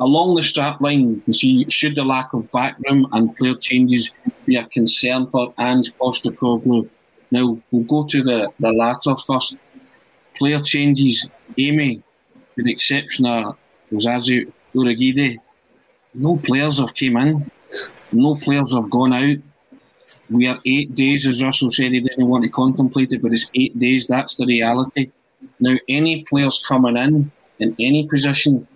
[0.00, 4.10] along the strap line, you see, should the lack of backroom and player changes
[4.44, 6.88] be a concern for Ange Postecoglou?
[7.30, 9.56] Now, we'll go to the, the latter first.
[10.36, 12.02] Player changes, Amy,
[12.56, 13.56] with the exception of
[13.90, 15.38] Osaze Urhoghide,
[16.14, 17.50] no players have came in,
[18.10, 19.38] no players have gone out.
[20.32, 23.50] We are eight days, as Russell said, he didn't want to contemplate it, but it's
[23.54, 25.10] eight days, that's the reality.
[25.60, 28.66] Now, any players coming in, in any position,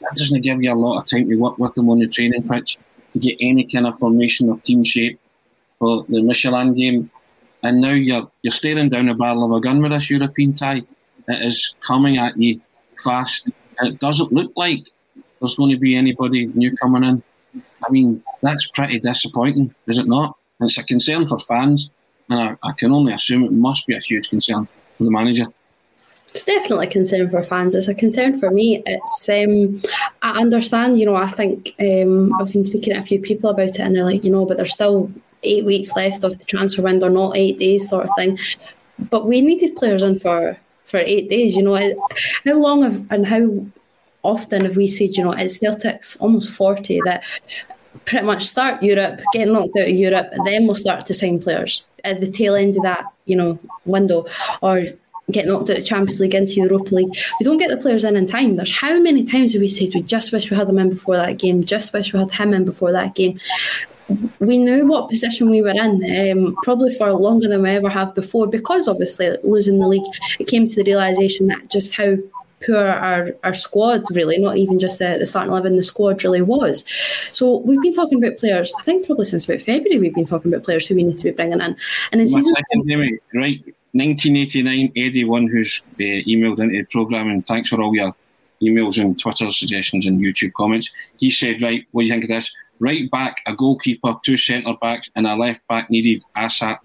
[0.00, 2.48] that doesn't give you a lot of time to work with them on the training
[2.48, 2.78] pitch
[3.12, 5.18] to get any kind of formation or team shape
[5.78, 7.10] for the Midtjylland game.
[7.62, 10.82] And now you're you're staring down a barrel of a gun with this European tie.
[11.28, 12.60] It is coming at you
[13.02, 13.48] fast.
[13.78, 14.84] And it doesn't look like
[15.40, 17.22] there's going to be anybody new coming in.
[17.86, 20.35] I mean, that's pretty disappointing, is it not?
[20.60, 21.90] And it's a concern for fans,
[22.30, 25.46] and I, I can only assume it must be a huge concern for the manager
[26.36, 27.74] it's definitely a concern for fans.
[27.74, 28.82] It's a concern for me.
[28.84, 29.80] It's um,
[30.20, 33.70] I understand, you know, I think um, I've been speaking to a few people about
[33.70, 35.10] it, and they're like, you know, but there's still
[35.44, 38.38] eight weeks left of the transfer window, not eight days, sort of thing.
[38.98, 41.56] But we needed players in for for eight days.
[41.56, 41.76] You know,
[42.44, 43.64] how long have and how
[44.22, 47.24] often have we said, you know, it's Celtic's almost forty that
[48.04, 51.86] pretty much start Europe, get knocked out of Europe, then we'll start to sign players
[52.04, 54.26] at the tail end of that, you know, window,
[54.62, 54.84] or
[55.30, 57.16] get knocked out of the Champions League into the Europa League.
[57.40, 58.56] We don't get the players in in time.
[58.56, 61.16] There's how many times have we said we just wish we had them in before
[61.16, 63.38] that game, just wish we had him in before that game.
[64.38, 68.14] We knew what position we were in, um, probably for longer than we ever have
[68.14, 70.04] before, because obviously losing the league,
[70.38, 72.16] it came to the realization that just how
[72.64, 76.42] poor our, our squad really, not even just the, the starting eleven, the squad really
[76.42, 76.84] was.
[77.32, 78.72] So we've been talking about players.
[78.78, 81.24] I think probably since about February we've been talking about players who we need to
[81.24, 81.76] be bringing in.
[82.12, 82.54] And in season,
[83.34, 83.64] right
[83.96, 88.14] 1989, Eddie, one who's uh, emailed into the programme, and thanks for all your
[88.62, 90.90] emails and Twitter suggestions and YouTube comments.
[91.18, 92.52] He said, Right, what do you think of this?
[92.78, 96.78] Right back, a goalkeeper, two centre backs, and a left back needed ASAP.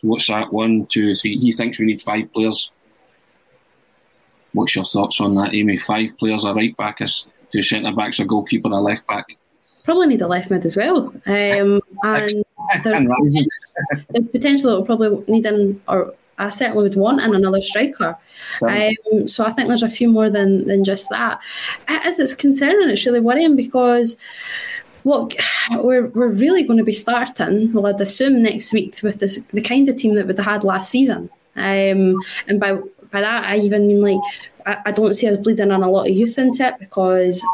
[0.00, 0.52] So what's that?
[0.52, 1.36] One, two, three.
[1.36, 2.70] He thinks we need five players.
[4.52, 5.76] What's your thoughts on that, Amy?
[5.76, 9.36] Five players, a right back, two centre backs, a goalkeeper, a left back.
[9.84, 11.14] Probably need a left mid as well.
[11.26, 12.44] Um, and
[12.84, 13.46] there's,
[14.10, 18.16] there's potential that we'll probably need an or I certainly would want in another striker.
[18.62, 21.40] Um, so I think there's a few more than than just that.
[21.88, 24.16] As it's concerning, it's really worrying because
[25.02, 25.34] what
[25.72, 29.60] we're we're really going to be starting, well, I'd assume next week with this the
[29.60, 31.30] kind of team that we'd had last season.
[31.56, 32.78] Um, and by
[33.10, 34.20] by that I even mean like
[34.66, 37.44] I, I don't see us bleeding on a lot of youth into it because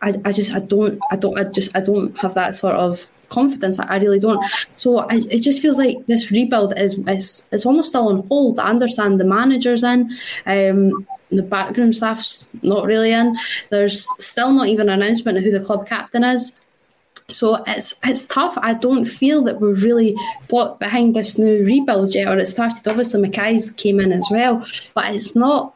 [0.00, 3.10] I, I just I don't I don't I just I don't have that sort of
[3.32, 3.80] confidence.
[3.80, 4.44] I, I really don't.
[4.74, 8.60] So I, it just feels like this rebuild is, is is almost still on hold.
[8.60, 10.10] I understand the managers in.
[10.46, 13.38] Um, the background staff's not really in.
[13.70, 16.52] There's still not even an announcement of who the club captain is.
[17.32, 18.56] So it's it's tough.
[18.58, 20.16] I don't feel that we've really
[20.48, 22.86] got behind this new rebuild yet, or it started.
[22.86, 25.74] Obviously, McKay's came in as well, but it's not.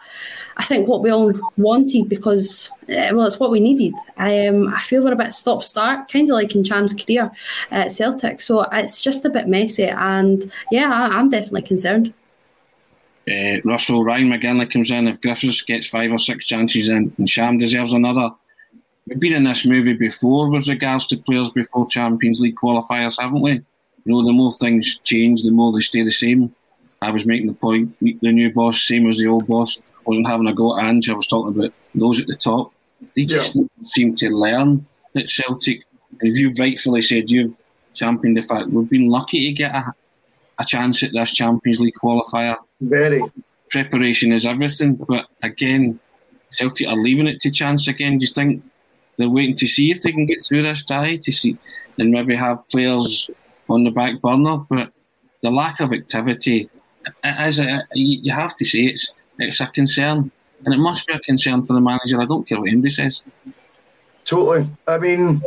[0.58, 3.94] I think what we all wanted because uh, well, it's what we needed.
[4.16, 7.30] Um, I feel we're a bit stop start, kind of like in Ntcham's career
[7.70, 8.40] at Celtic.
[8.40, 12.14] So it's just a bit messy, and yeah, I, am definitely concerned.
[13.28, 15.08] Uh, Russell Ryan McGinley comes in.
[15.08, 18.30] If Griffiths gets five or six chances in, and Ntcham deserves another
[19.06, 23.40] We've been in this movie before with regards to players before Champions League qualifiers, haven't
[23.40, 23.52] we?
[23.52, 23.62] You
[24.04, 26.52] know, the more things change, the more they stay the same.
[27.00, 30.48] I was making the point, the new boss, same as the old boss, wasn't having
[30.48, 31.08] a go at Ange.
[31.08, 32.72] I was talking about those at the top.
[33.14, 33.64] They just yeah.
[33.84, 35.82] seem to learn at Celtic.
[36.24, 37.54] As you rightfully said, you've
[37.94, 39.94] championed the fact we've been lucky to get a,
[40.58, 42.56] a chance at this Champions League qualifier.
[42.80, 43.22] Very.
[43.70, 46.00] Preparation is everything, but again,
[46.50, 48.18] Celtic are leaving it to chance again.
[48.18, 48.62] Do you think
[49.18, 51.56] they're waiting to see if they can get through this tie to see
[51.98, 53.30] and maybe have players
[53.68, 54.58] on the back burner.
[54.68, 54.92] But
[55.42, 56.68] the lack of activity,
[57.24, 57.60] as
[57.94, 60.30] you have to say, it's it's a concern,
[60.64, 62.20] and it must be a concern for the manager.
[62.20, 63.22] I don't care what anybody says.
[64.24, 64.68] Totally.
[64.88, 65.42] I mean,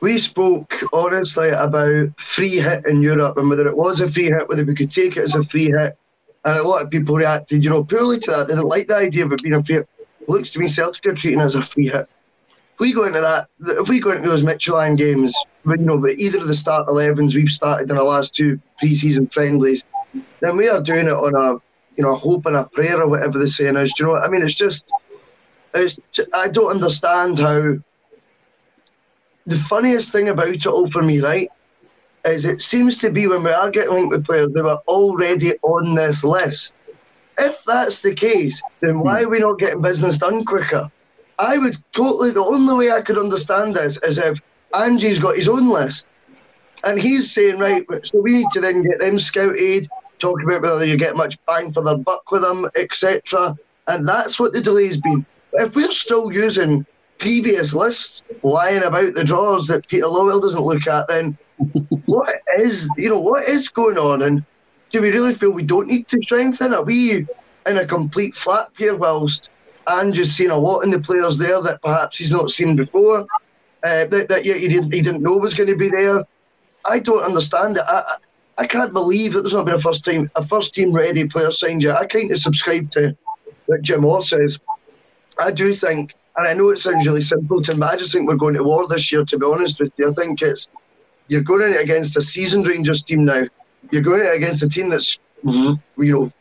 [0.00, 4.48] we spoke honestly about free hit in Europe and whether it was a free hit,
[4.48, 5.96] whether we could take it as a free hit.
[6.44, 8.48] And a lot of people reacted, you know, poorly to that.
[8.48, 9.88] They didn't like the idea of it being a free hit.
[10.20, 12.08] It looks to me Celtic are treating it as a free hit
[12.78, 13.48] we go into that,
[13.80, 15.34] if we go into those Midtjylland games,
[15.66, 19.28] you know, but either of the start 11s we've started in the last two pre-season
[19.28, 19.84] friendlies,
[20.40, 21.54] then we are doing it on a,
[21.96, 23.92] you know, a hope and a prayer or whatever the saying is.
[23.94, 24.42] Do you know what I mean?
[24.42, 24.90] It's just,
[25.74, 25.98] it's,
[26.34, 27.78] I don't understand how.
[29.44, 31.50] The funniest thing about it all for me, right,
[32.24, 35.54] is it seems to be when we are getting linked with players, they were already
[35.62, 36.74] on this list.
[37.38, 40.90] If that's the case, then why are we not getting business done quicker?
[41.42, 44.38] I would totally, the only way I could understand this is if
[44.74, 46.06] Ange's got his own list
[46.84, 49.88] and he's saying, right, so we need to then get them scouted,
[50.20, 53.56] talk about whether you get much bang for their buck with them, etc.
[53.88, 55.26] And that's what the delay's been.
[55.54, 56.86] If we're still using
[57.18, 61.36] previous lists lying about the drawers that Peter Lawwell doesn't look at, then
[62.06, 64.22] what is, you know, what is going on?
[64.22, 64.44] And
[64.90, 66.72] do we really feel we don't need to strengthen?
[66.72, 67.26] Are we
[67.66, 69.50] in a complete flap here whilst
[69.88, 73.20] Ange's seen a lot in the players there that perhaps he's not seen before,
[73.84, 76.24] uh, that, that he, didn't, he didn't know was going to be there.
[76.84, 77.84] I don't understand it.
[77.86, 78.14] I,
[78.58, 81.50] I can't believe that there's not been a first team a first team ready player
[81.50, 81.96] signed yet.
[81.96, 83.16] I kind of subscribe to
[83.66, 84.58] what Jim Orr says.
[85.38, 88.28] I do think, and I know it sounds really simple to me, I just think
[88.28, 89.24] we're going to war this year.
[89.24, 90.68] To be honest with you, I think it's
[91.28, 93.44] you're going against a seasoned Rangers team now.
[93.90, 95.18] You're going against a team that's
[95.96, 96.32] you know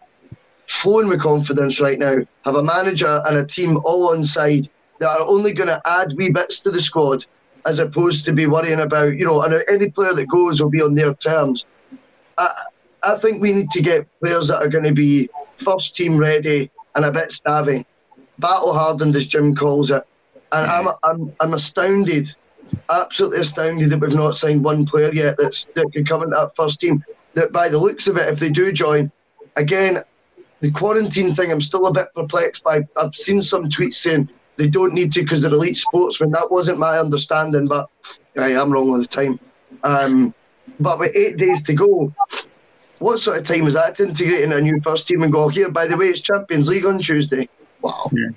[0.72, 5.10] flowing with confidence right now, have a manager and a team all on side that
[5.20, 7.26] are only going to add wee bits to the squad
[7.66, 10.82] as opposed to be worrying about, you know, and any player that goes will be
[10.82, 11.66] on their terms.
[12.38, 12.50] I,
[13.04, 16.72] I think we need to get players that are going to be first team ready
[16.96, 17.86] and a bit savvy,
[18.40, 20.04] battle hardened as Jim calls it.
[20.52, 22.34] And I'm, I'm, I'm astounded,
[22.90, 26.56] absolutely astounded that we've not signed one player yet that's, that could come into that
[26.56, 27.04] first team.
[27.34, 29.12] That by the looks of it, if they do join,
[29.56, 30.04] again,
[30.62, 32.88] the quarantine thing, I'm still a bit perplexed by.
[32.96, 36.32] I've seen some tweets saying they don't need to because they're elite sportsmen.
[36.32, 37.90] That wasn't my understanding, but
[38.38, 39.40] I am wrong all the time.
[39.84, 40.34] Um,
[40.80, 42.14] but with eight days to go,
[43.00, 45.50] what sort of time is that to integrate in a new first team and go
[45.50, 45.70] here?
[45.70, 47.50] By the way, it's Champions League on Tuesday.
[47.82, 48.10] Wow.
[48.12, 48.30] Yeah.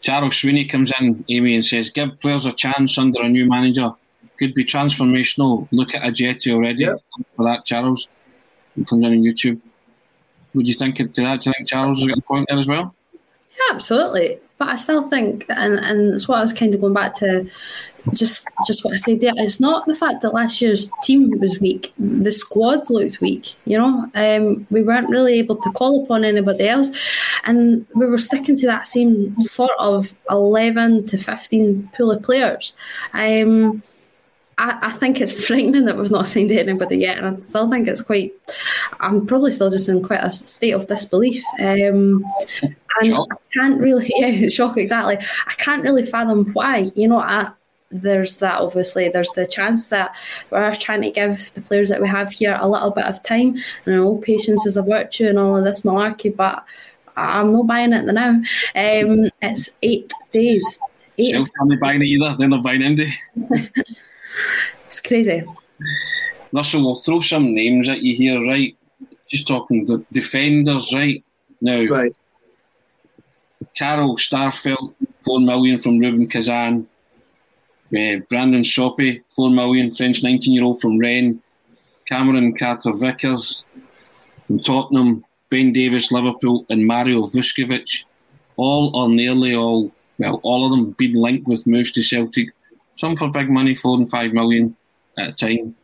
[0.00, 3.92] Charles Sweeney comes in, Amy, and says, "Give players a chance under a new manager.
[4.38, 5.68] Could be transformational.
[5.70, 6.98] Look at Ajeti already yep.
[7.36, 8.08] for that, Charles.
[8.74, 9.60] He comes in on YouTube."
[10.56, 11.42] Would you think to that?
[11.42, 12.94] Do you think Charles has got a point there as well?
[13.12, 14.38] Yeah, absolutely.
[14.58, 17.46] But I still think, and and it's what I was kind of going back to,
[18.14, 19.34] just just what I said there.
[19.36, 23.54] It's not the fact that last year's team was weak; the squad looked weak.
[23.66, 26.90] You know, um, we weren't really able to call upon anybody else,
[27.44, 32.74] and we were sticking to that same sort of eleven to fifteen pool of players.
[33.12, 33.82] Um,
[34.58, 37.88] I, I, think it's frightening that we've not signed anybody yet, and I still think
[37.88, 38.32] it's quite.
[39.00, 42.24] I'm probably still just in quite a state of disbelief, um,
[42.62, 42.76] and
[43.06, 43.28] shock.
[43.32, 44.10] I can't really.
[44.16, 45.18] Yeah, shock exactly.
[45.18, 46.90] I can't really fathom why.
[46.94, 47.50] You know, I,
[47.90, 49.08] there's that obviously.
[49.08, 50.16] There's the chance that
[50.50, 53.56] we're trying to give the players that we have here a little bit of time,
[53.84, 56.64] and I know patience is a virtue and all of this malarkey, but
[57.16, 58.30] I'm not buying it now.
[58.30, 60.78] Um, it's eight days.
[61.18, 61.40] Eight.
[61.40, 62.36] Still, buying it either.
[62.38, 63.12] They're not buying Indy.
[64.86, 65.44] It's crazy.
[66.52, 68.76] Russell, we'll throw some names at you here, right?
[69.28, 71.22] Just talking the defenders, right?
[71.60, 72.14] Now, Right.
[73.78, 76.86] Carl Starfelt, four million from Rubin Kazan.
[77.96, 81.40] Uh, Brandon Soppy, four million, French 19 year old from Rennes.
[82.08, 83.64] Cameron Carter Vickers
[84.46, 85.24] from Tottenham.
[85.50, 88.04] Ben Davies, Liverpool, and Mario Vuskovic.
[88.56, 92.48] All or nearly all, well, all of them been linked with moves to Celtic.
[92.96, 94.76] Some for big money, four and five million
[95.18, 95.76] at a time.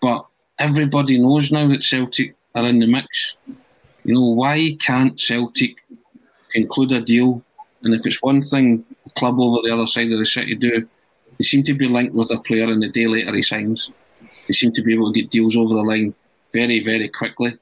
[0.00, 0.26] But
[0.58, 3.36] everybody knows now that Celtic are in the mix.
[4.04, 5.76] You know, why can't Celtic
[6.52, 7.42] conclude a deal?
[7.82, 10.88] And if it's one thing a club over the other side of the city do,
[11.36, 13.90] they seem to be linked with a player and the day later he signs.
[14.48, 16.14] They seem to be able to get deals over the line
[16.52, 17.56] very, very quickly.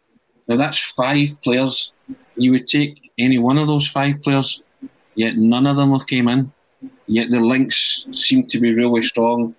[0.49, 1.93] Now that's five players.
[2.37, 4.63] You would take any one of those five players,
[5.15, 6.53] yet none of them have came in.
[7.07, 9.55] Yet the links seem to be really strong.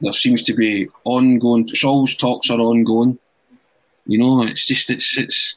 [0.00, 1.68] There seems to be ongoing.
[1.84, 3.18] Always talks are ongoing.
[4.06, 5.56] You know, it's just it's it's.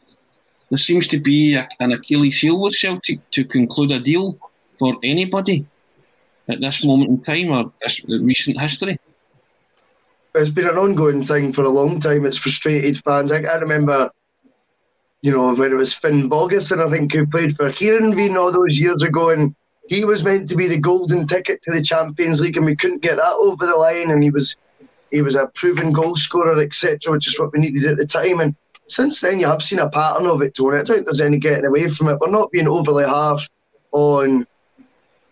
[0.69, 4.37] There seems to be a, an Achilles heel with Celtic to conclude a deal
[4.79, 5.65] for anybody
[6.49, 8.99] at this moment in time or this recent history.
[10.35, 12.25] it's been an ongoing thing for a long time.
[12.25, 13.31] It's frustrated fans.
[13.31, 14.09] I, I remember,
[15.21, 18.79] you know, when it was Finnbogason and I think, who played for Kieran all those
[18.79, 19.55] years ago, and
[19.87, 23.01] he was meant to be the golden ticket to the Champions League, and we couldn't
[23.01, 24.11] get that over the line.
[24.11, 24.55] And he was,
[25.11, 28.39] he was a proven goal scorer, etc., which is what we needed at the time.
[28.39, 28.55] And
[28.87, 30.77] since then, you have seen a pattern of it, Tony.
[30.77, 32.19] I don't think there's any getting away from it.
[32.19, 33.49] We're not being overly harsh
[33.91, 34.47] on,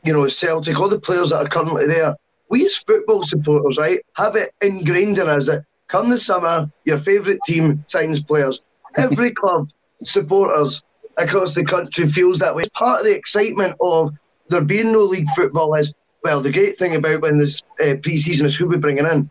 [0.03, 2.15] you know, Celtic, all the players that are currently there
[2.51, 6.99] we as football supporters, right, have it ingrained in us that come the summer, your
[6.99, 8.59] favourite team signs players.
[8.97, 9.69] Every club,
[10.03, 10.81] supporters
[11.17, 12.63] across the country feels that way.
[12.63, 14.13] It's Part of the excitement of
[14.51, 15.93] there being no league football is,
[16.23, 19.29] well, the great thing about when there's uh, pre-season is who we're bringing in.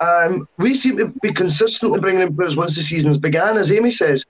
[0.00, 3.90] Um, we seem to be consistently bringing in players once the season's began, as Amy
[3.90, 4.24] says,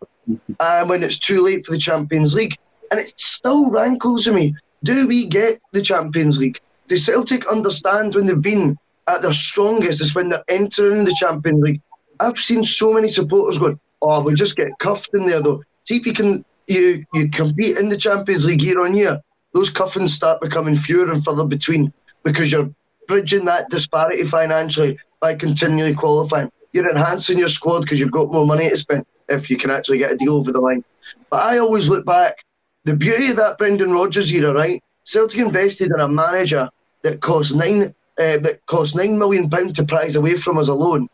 [0.60, 2.56] um, when it's too late for the Champions League.
[2.90, 4.54] And it still rankles me.
[4.82, 6.60] Do we get the Champions League?
[6.88, 8.76] The Celtic understand when they've been
[9.08, 11.80] at their strongest is when they're entering the Champions League.
[12.20, 15.96] I've seen so many supporters going, "Oh, we just get cuffed in there though." See
[15.96, 19.20] if you can you you compete in the Champions League year on year.
[19.54, 21.92] Those cuffings start becoming fewer and further between
[22.24, 22.68] because you're
[23.06, 26.50] bridging that disparity financially by continually qualifying.
[26.72, 29.98] You're enhancing your squad because you've got more money to spend if you can actually
[29.98, 30.84] get a deal over the line.
[31.30, 32.44] But I always look back.
[32.84, 34.82] The beauty of that Brendan Rodgers era, right?
[35.04, 36.68] Celtic invested in a manager
[37.02, 41.08] that cost nine uh, that cost nine million pound to prize away from us alone.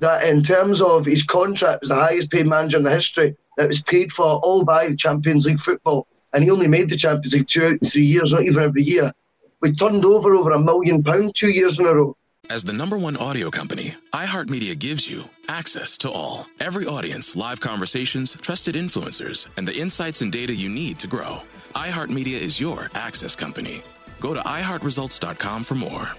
[0.00, 3.68] That in terms of his contract was the highest paid manager in the history that
[3.68, 7.34] was paid for all by the Champions League football, and he only made the Champions
[7.34, 9.12] League two out of three years, not even every year.
[9.60, 12.16] We turned over over a million pound two years in a row.
[12.50, 16.46] As the number one audio company, iHeartMedia gives you access to all.
[16.60, 21.40] Every audience, live conversations, trusted influencers, and the insights and data you need to grow.
[21.74, 23.82] iHeartMedia is your access company.
[24.20, 26.10] Go to iHeartResults.com for more.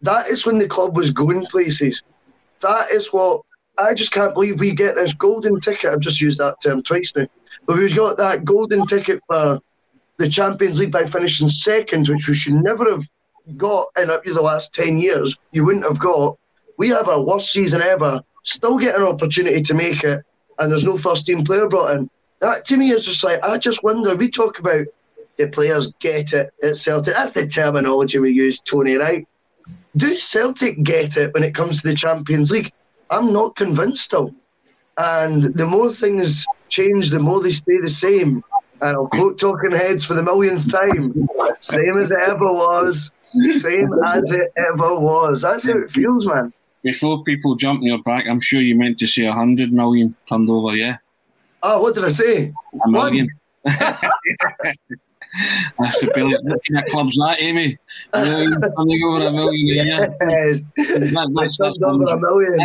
[0.00, 2.02] That is when the club was going places.
[2.60, 3.42] That is what
[3.78, 5.90] I just can't believe we get this golden ticket.
[5.90, 7.26] I've just used that term twice now.
[7.66, 9.60] But we've got that golden ticket for
[10.16, 13.04] the Champions League by finishing second, which we should never have
[13.56, 15.36] got in the last 10 years.
[15.52, 16.36] You wouldn't have got.
[16.76, 20.24] We have our worst season ever, still get an opportunity to make it,
[20.58, 22.10] and there's no first team player brought in.
[22.40, 24.14] That to me is just like, I just wonder.
[24.14, 24.86] We talk about
[25.36, 27.14] the players get it at Celtic.
[27.14, 29.26] That's the terminology we use, Tony, right?
[29.96, 32.72] Do Celtic get it when it comes to the Champions League?
[33.10, 34.34] I'm not convinced still.
[34.96, 38.42] And the more things change, the more they stay the same.
[38.80, 41.14] And I'll quote Talking Heads for the millionth time.
[41.60, 43.10] Same as it ever was.
[43.42, 45.42] Same as it ever was.
[45.42, 46.52] That's how it feels, man.
[46.82, 50.48] Before people jump in your back, I'm sure you meant to say 100 million turned
[50.48, 50.98] over, yeah?
[51.62, 52.52] Oh, what did I say?
[52.84, 53.28] A million.
[55.78, 56.30] That's the bill.
[56.30, 57.78] What kind of club's that, Amy?
[58.12, 58.52] Turning
[59.04, 60.16] over a million um a year.
[60.20, 60.62] Yes.
[60.76, 62.58] That, that's, that's over a million.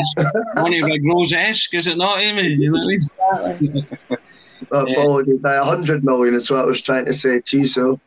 [0.83, 2.47] of Big Rose-esque, is it not, Amy?
[2.47, 3.87] You know what I mean?
[4.71, 5.39] Apologies.
[5.39, 7.41] By 100 million is what I was trying to say.
[7.41, 7.99] Geez, so.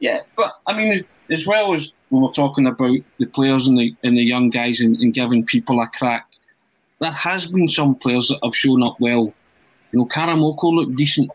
[0.00, 3.94] Yeah, but I mean, as well as when we're talking about the players and the
[4.02, 6.26] and the young guys and, and giving people a crack,
[7.00, 9.32] there has been some players that have shown up well.
[9.92, 11.30] You know, Karamoko looked decent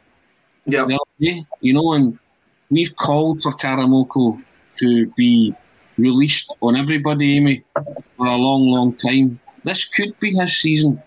[0.65, 0.85] Yeah.
[0.85, 2.19] the other day, you know, and
[2.70, 4.41] we've called for Karamoko
[4.78, 5.53] to be
[5.97, 7.63] released on everybody, Amy,
[8.18, 9.39] for a long, long time.
[9.63, 11.01] This could be his season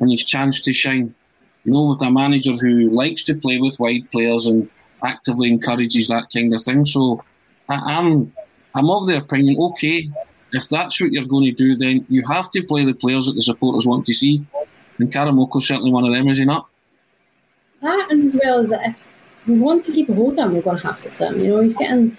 [0.00, 1.14] and his chance to shine.
[1.64, 4.68] You know, with a manager who likes to play with wide players and
[5.04, 6.84] actively encourages that kind of thing.
[6.84, 7.24] So
[7.68, 8.32] I, I'm
[8.74, 10.10] I'm of the opinion, okay,
[10.52, 13.34] if that's what you're going to do, then you have to play the players that
[13.34, 14.44] the supporters want to see.
[14.98, 16.66] And Karamoko's certainly one of them, is he not?
[17.80, 19.11] That and as well as if
[19.46, 21.40] we want to keep a hold of him, we're going to have to play him.
[21.40, 22.16] You know, he's getting.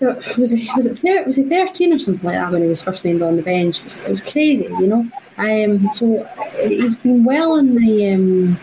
[0.00, 3.04] Was it was it was he thirteen or something like that when he was first
[3.04, 3.80] named on the bench?
[3.80, 5.10] It was, it was crazy, you know.
[5.38, 6.24] Um, so
[6.60, 8.60] he's been well in the um,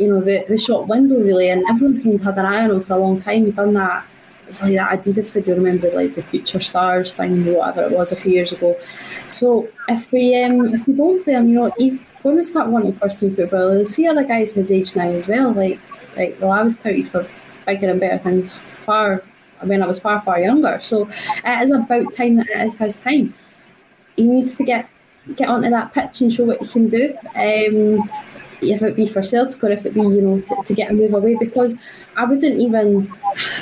[0.00, 2.72] you know the, the short window really, and everyone's kind of had an eye on
[2.72, 3.44] him for a long time.
[3.44, 4.04] He'd done that
[4.52, 8.12] it's like that Adidas video, remember like the future stars thing, or whatever it was
[8.12, 8.78] a few years ago.
[9.28, 12.68] So if we um if we don't play him, you know, he's going to start
[12.68, 13.74] wanting first team football.
[13.74, 15.52] You'll see other guys his age now as well.
[15.52, 15.80] Like
[16.16, 17.28] like well, I was touted for
[17.66, 19.22] bigger and better things far
[19.60, 20.78] when I was far far younger.
[20.80, 23.34] So it is about time that it is his time.
[24.16, 24.88] He needs to get
[25.36, 27.16] get onto that pitch and show what he can do.
[27.34, 28.10] Um,
[28.62, 30.94] if it be for Celtic or if it be, you know, to, to get a
[30.94, 31.36] move away.
[31.38, 31.76] Because
[32.16, 33.12] I wouldn't even,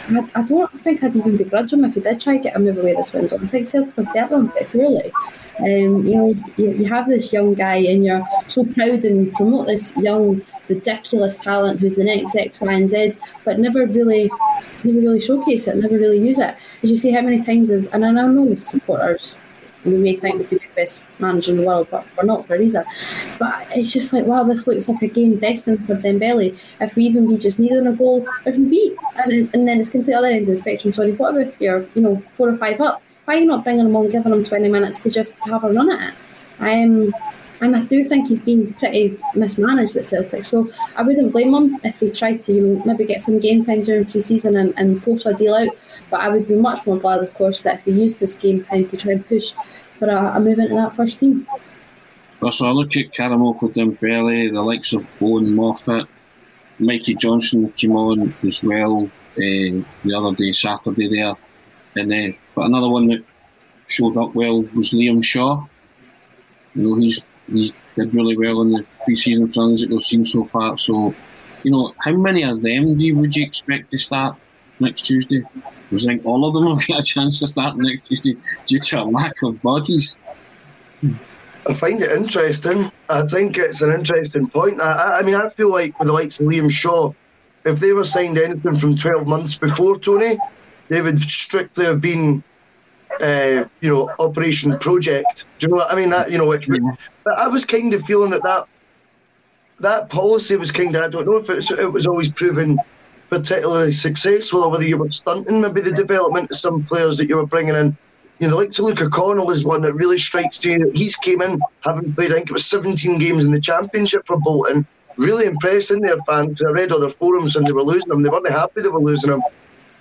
[0.09, 2.59] I, I, don't think I'd even begrudge him if he did try to get a
[2.59, 3.39] move away this window.
[3.41, 5.13] I think Celtic have dealt with him poorly.
[5.59, 9.67] Um, you know, you, you have this young guy and you're so proud and promote
[9.67, 14.31] this young, ridiculous talent who's the next X, Y, and Z, but never really,
[14.85, 16.57] never really showcase it, never really use it.
[16.83, 19.37] As you see how many times is, and I know supporters
[19.85, 22.47] we may think we could be the best manager in the world, but we're not
[22.47, 22.85] for a reason.
[23.39, 26.59] But it's just like, wow, this looks like a game destined for Dembele.
[26.81, 30.15] If we even be just needing a goal, we beat, and, and then it's completely
[30.15, 30.93] other end of the spectrum.
[30.93, 33.03] Sorry, what if you're, you know, four or five up?
[33.25, 35.73] Why are you not bringing them on, giving them 20 minutes to just have a
[35.73, 36.15] run at it?
[36.61, 37.15] Um,
[37.61, 40.45] and I do think he's been pretty mismanaged at Celtic.
[40.45, 43.63] So I wouldn't blame him if he tried to, you know, maybe get some game
[43.63, 45.69] time during pre-season and, and force a deal out.
[46.11, 48.65] But I would be much more glad, of course, that if he used this game
[48.65, 49.53] time to try and push
[49.99, 51.47] for a, a move into that first team.
[52.41, 56.09] Well, so I look at Karamoko Dembele, the likes of Owen Moffat,
[56.79, 61.35] Mikey Johnston came on as well uh, the other day, Saturday there.
[61.97, 63.23] And uh, but another one that
[63.87, 65.67] showed up well was Liam Shaw.
[66.75, 70.45] You know, he's he's did really well in the pre-season runs that we've seen so
[70.45, 70.79] far.
[70.79, 71.15] So,
[71.63, 74.37] you know, how many of them do you, would you expect to start
[74.79, 75.43] next Tuesday?
[75.93, 78.37] I think all of them will get a chance to start next Tuesday
[78.67, 80.17] due to a lack of bodies.
[81.67, 82.91] I find it interesting.
[83.09, 84.81] I think it's an interesting point.
[84.81, 87.13] I, I mean, I feel like with the likes of Liam Shaw,
[87.67, 90.39] if they were signed anything from 12 months before Tony,
[90.89, 92.43] they would strictly have been
[93.21, 95.45] uh, you know, Operation Project.
[95.59, 96.11] Do you know what I mean?
[96.11, 96.97] That you know, yeah.
[97.25, 98.67] but I was kind of feeling that that
[99.81, 102.79] that policy was kind of I don't know if it's, it was always proven
[103.31, 107.37] particularly successful or whether you were stunting maybe the development of some players that you
[107.37, 107.97] were bringing in.
[108.41, 110.79] You know, like to Luca Connell is one that really strikes me.
[110.95, 114.39] He's came in having played, I think it was 17 games in the Championship for
[114.39, 114.87] Bolton.
[115.17, 116.63] Really impressing their fans.
[116.63, 118.23] I read other forums and they were losing him.
[118.23, 119.43] They weren't happy they were losing him.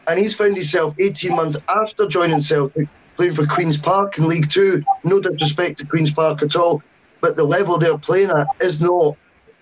[0.07, 2.88] And he's found himself 18 months after joining Celtic
[3.20, 4.82] playing for Queen's Park in League Two.
[5.03, 6.82] No disrespect to Queen's Park at all,
[7.20, 9.17] but the level they're playing at is not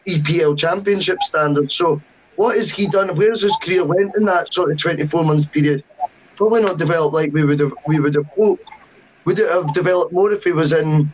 [0.08, 1.72] EPL Championship standard.
[1.72, 2.00] So,
[2.36, 3.16] what has he done?
[3.16, 5.84] Where's his career went in that sort of 24 month period?
[6.36, 8.70] Probably not developed like we would have we would have hoped.
[9.26, 11.12] Would it have developed more if he was in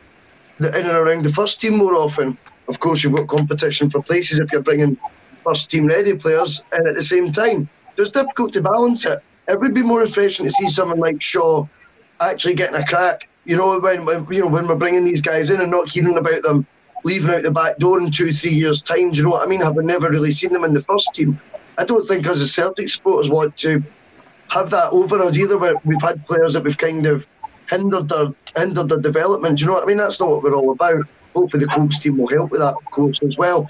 [0.60, 2.38] the in and around the first team more often?
[2.68, 4.98] Of course, you've got competition for places if you're bringing
[5.46, 9.20] first team ready players, and at the same time, it's difficult to balance it.
[9.48, 11.68] It would be more refreshing to see someone like Shaw
[12.22, 13.28] actually getting a crack.
[13.46, 16.18] You know, when, when you know when we're bringing these guys in and not hearing
[16.18, 16.66] about them
[17.04, 19.12] leaving out the back door in two, three years' time.
[19.12, 19.62] Do you know what I mean?
[19.62, 21.40] Having never really seen them in the first team,
[21.78, 23.84] I don't think as a Celtic supporters want to
[24.50, 25.58] have that over us either.
[25.58, 27.28] Where we've had players that we've kind of
[27.70, 29.58] hindered their hindered their development.
[29.58, 29.98] Do you know what I mean?
[29.98, 31.04] That's not what we're all about.
[31.36, 33.70] Hopefully, the Colts team will help with that, of course, as well.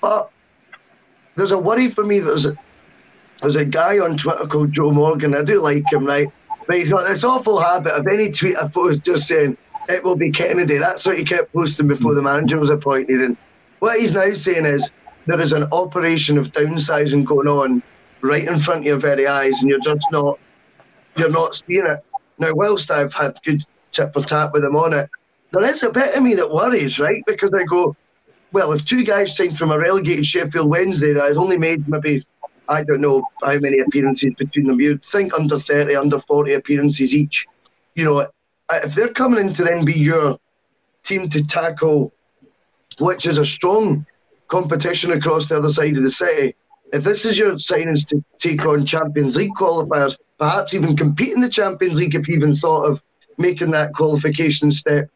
[0.00, 0.30] But
[1.36, 2.56] there's a worry for me that there's a,
[3.40, 5.34] there's a guy on Twitter called Joe Morgan.
[5.34, 6.28] I do like him, right?
[6.66, 9.56] But he's got this awful habit of any tweet I post just saying,
[9.88, 10.78] it will be Kennedy.
[10.78, 13.20] That's what he kept posting before the manager was appointed.
[13.20, 13.36] And
[13.78, 14.90] what he's now saying is
[15.26, 17.82] there is an operation of downsizing going on
[18.22, 20.38] right in front of your very eyes, and you're just not
[21.16, 22.04] you're not seeing it.
[22.38, 25.08] Now, whilst I've had good tip for tap with him on it,
[25.52, 27.22] there is a bit of me that worries, right?
[27.26, 27.96] Because I go,
[28.52, 32.26] well, if two guys signed from a relegated Sheffield Wednesday that has only made maybe
[32.68, 34.80] I don't know how many appearances between them.
[34.80, 37.46] You'd think under 30, under 40 appearances each.
[37.94, 38.28] You know,
[38.72, 40.38] if they're coming in to then be your
[41.04, 42.12] team to tackle,
[42.98, 44.06] which is a strong
[44.48, 46.54] competition across the other side of the city,
[46.92, 51.40] if this is your signings to take on Champions League qualifiers, perhaps even compete in
[51.40, 53.02] the Champions League if you even thought of
[53.38, 55.08] making that qualification step,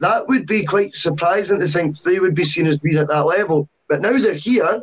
[0.00, 3.26] that would be quite surprising to think they would be seen as being at that
[3.26, 3.68] level.
[3.88, 4.80] But now they're here,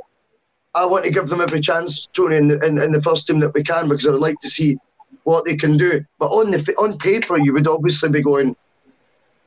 [0.76, 3.39] I want to give them every chance, Tony, in the, in, in the first team
[3.41, 4.78] that we can, because I would like to see
[5.24, 6.03] what they can do.
[6.19, 8.55] But on the on paper, you would obviously be going,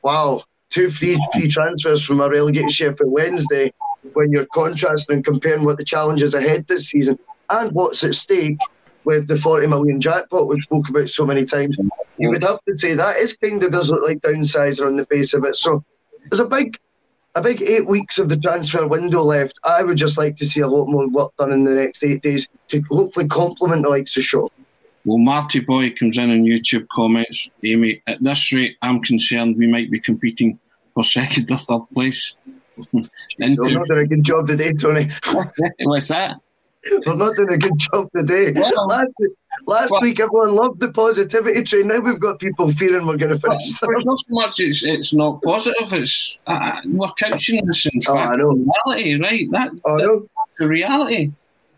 [0.03, 3.71] wow, two free free transfers from a relegated Sheffield Wednesday.
[4.13, 7.19] When you're contrasting and comparing what the challenges ahead this season
[7.49, 8.57] and what's at stake
[9.03, 11.75] with the 40 million jackpot we've spoke about so many times,
[12.17, 15.05] you would have to say that is kind of does look like downsizing on the
[15.07, 15.57] face of it.
[15.57, 15.83] So
[16.29, 16.77] there's a big
[17.37, 19.59] a big eight weeks of the transfer window left.
[19.63, 22.23] I would just like to see a lot more work done in the next eight
[22.23, 24.47] days to hopefully complement the likes of Shaw.
[25.05, 29.67] Well, Marty Boy comes in on YouTube comments, Amy, at this rate, I'm concerned we
[29.67, 30.59] might be competing
[30.93, 32.33] for second or third place.
[32.81, 35.09] so we're not doing a good job today, Tony.
[35.79, 36.37] What's that?
[37.05, 38.51] We're not doing a good job today.
[38.55, 39.11] Well, last
[39.65, 41.87] last well, week, everyone loved the positivity train.
[41.87, 43.69] Now we've got people fearing we're going to finish.
[43.69, 48.13] It's not so much it's, it's not positive, it's uh, we're couching this in Oh,
[48.15, 48.51] fact I know.
[48.85, 49.51] reality, right?
[49.51, 50.27] That, Oh, I that-
[50.59, 51.31] the reality.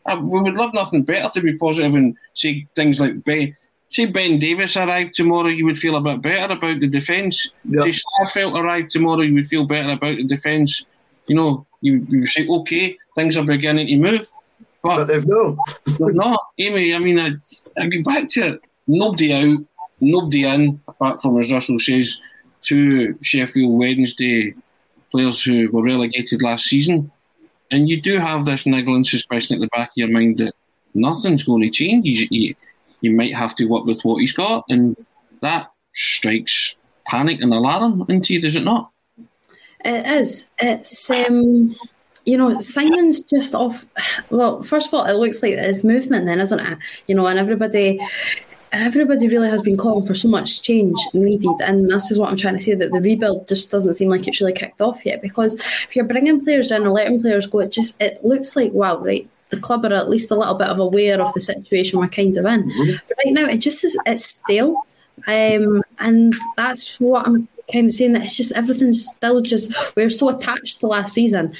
[0.05, 3.55] Uh, we would love nothing better to be positive and say things like Ben.
[3.91, 7.49] Say Ben Davies arrived tomorrow, you would feel a bit better about the defence.
[7.65, 7.81] Yeah.
[7.81, 10.85] Say Starfelt arrived tomorrow, you would feel better about the defence.
[11.27, 14.27] You know, you, you would say, okay, things are beginning to move.
[14.81, 15.57] But But they've no.
[15.85, 16.39] they're not.
[16.57, 17.31] Amy, I mean, I,
[17.81, 18.61] I go back to it.
[18.87, 19.59] Nobody out,
[19.99, 22.19] nobody in, apart from, as Russell says,
[22.61, 24.53] two Sheffield Wednesday
[25.11, 27.11] players who were relegated last season.
[27.71, 30.55] And you do have this niggling suspicion at the back of your mind that
[30.93, 32.05] nothing's going to change.
[32.05, 32.55] You, you,
[33.01, 34.95] you might have to work with what he's got, and
[35.41, 36.75] that strikes
[37.05, 38.91] panic and alarm into you, does it not?
[39.85, 40.49] It is.
[40.59, 41.75] It's um,
[42.29, 43.85] you know, Simon's just off.
[44.29, 46.77] Well, first of all, it looks like it's movement, then, isn't it?
[47.07, 47.99] You know, and everybody.
[48.71, 52.37] Everybody really has been calling for so much change needed, and this is what I'm
[52.37, 55.23] trying to say that the rebuild just doesn't seem like it's really kicked off yet.
[55.23, 58.71] Because if you're bringing players in or letting players go, it just it looks like
[58.71, 59.27] wow, right?
[59.49, 62.37] The club are at least a little bit of aware of the situation we're kind
[62.37, 62.71] of in.
[63.07, 64.75] But right now, it just is it's stale,
[65.25, 70.11] um, and that's what I'm kind of saying that it's just everything's still just we're
[70.11, 71.55] so attached to last season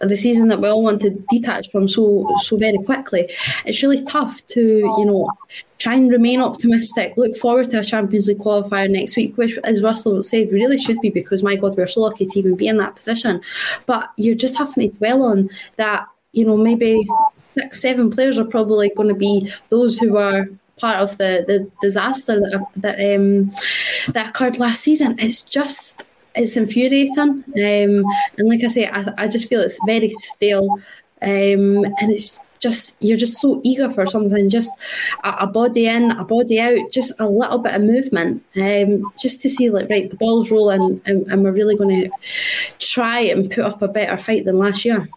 [0.00, 3.30] the season that we all want to detach from so so very quickly
[3.64, 4.60] it's really tough to
[4.98, 5.30] you know
[5.78, 9.82] try and remain optimistic look forward to a champions league qualifier next week which as
[9.82, 12.68] russell said we really should be because my god we're so lucky to even be
[12.68, 13.40] in that position
[13.86, 18.44] but you're just having to dwell on that you know maybe six seven players are
[18.44, 23.50] probably going to be those who are part of the, the disaster that that um,
[24.12, 25.16] that occurred last season.
[25.18, 26.06] It's just
[26.36, 30.70] it's infuriating, um, and like I say, I, I just feel it's very stale,
[31.22, 34.70] um, and it's just you're just so eager for something, just
[35.24, 39.40] a, a body in, a body out, just a little bit of movement, um, just
[39.42, 42.10] to see like right the ball's rolling, and, and we're really going to
[42.78, 45.08] try and put up a better fight than last year.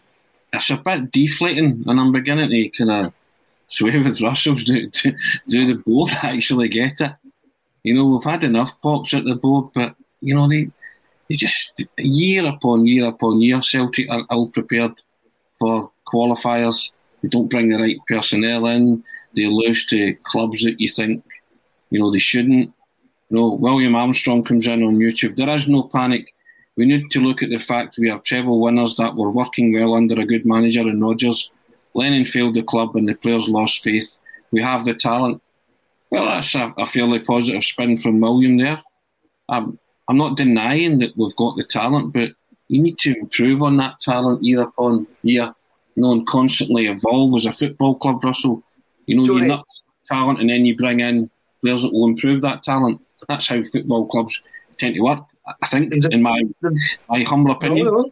[0.54, 3.14] It's a bit deflating, and I'm beginning to kind of
[3.70, 5.14] sway with Russell's do, do,
[5.48, 7.12] do the board actually get it.
[7.84, 10.70] You know, we've had enough pops at the board, but you know they
[11.30, 14.94] they just year upon year upon year, Celtic are ill prepared
[15.60, 16.92] for qualifiers.
[17.22, 19.04] They don't bring the right personnel in.
[19.36, 21.24] They lose to clubs that you think
[21.92, 22.74] you know they shouldn't.
[23.30, 25.36] You know, William Armstrong comes in on YouTube.
[25.36, 26.34] There is no panic.
[26.76, 29.94] We need to look at the fact we are treble winners that were working well
[29.94, 31.52] under a good manager in Rodgers.
[31.94, 34.10] Lennon failed the club and the players lost faith.
[34.52, 35.44] We have the talent.
[36.10, 38.82] Well, that's a, a fairly positive spin from William there.
[39.50, 39.78] Um,
[40.10, 42.32] I'm not denying that we've got the talent, but
[42.68, 45.54] you need to improve on that talent year upon year,
[45.96, 48.64] you know, and constantly evolve as a football club, Russell.
[49.06, 49.68] You know, you're not
[50.08, 51.30] talent and then you bring in
[51.62, 53.00] players that will improve that talent.
[53.28, 54.42] That's how football clubs
[54.80, 55.24] tend to work,
[55.62, 56.42] I think, in my,
[57.08, 57.86] my humble opinion.
[57.86, 58.12] No, no,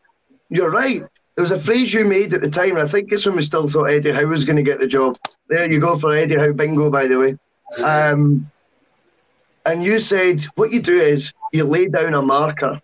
[0.49, 1.01] you're right.
[1.35, 3.41] There was a phrase you made at the time, and I think it's when we
[3.41, 5.17] still thought Eddie Howe was going to get the job.
[5.49, 7.37] There you go for Eddie Howe bingo, by the way.
[7.83, 8.49] Um,
[9.68, 12.82] and you said what you do is you lay down a marker.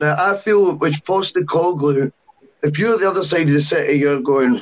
[0.00, 2.12] Now I feel which Postecoglou,
[2.62, 4.60] if you're the other side of the city, you're going,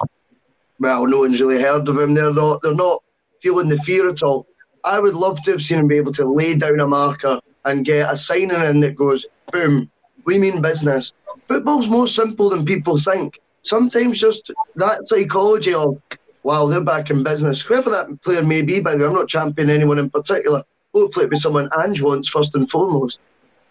[0.79, 2.15] well, no one's really heard of him.
[2.15, 2.63] They're not.
[2.63, 3.03] They're not
[3.41, 4.47] feeling the fear at all.
[4.85, 7.85] I would love to have seen him be able to lay down a marker and
[7.85, 9.91] get a signing in that goes, boom,
[10.25, 11.13] we mean business.
[11.47, 13.41] Football's more simple than people think.
[13.63, 16.01] Sometimes just that psychology of,
[16.43, 17.63] wow, they're back in business.
[17.63, 20.65] Whoever that player may be, by the way, I'm not championing anyone in particular.
[20.95, 23.19] Hopefully, it be someone Ange wants first and foremost.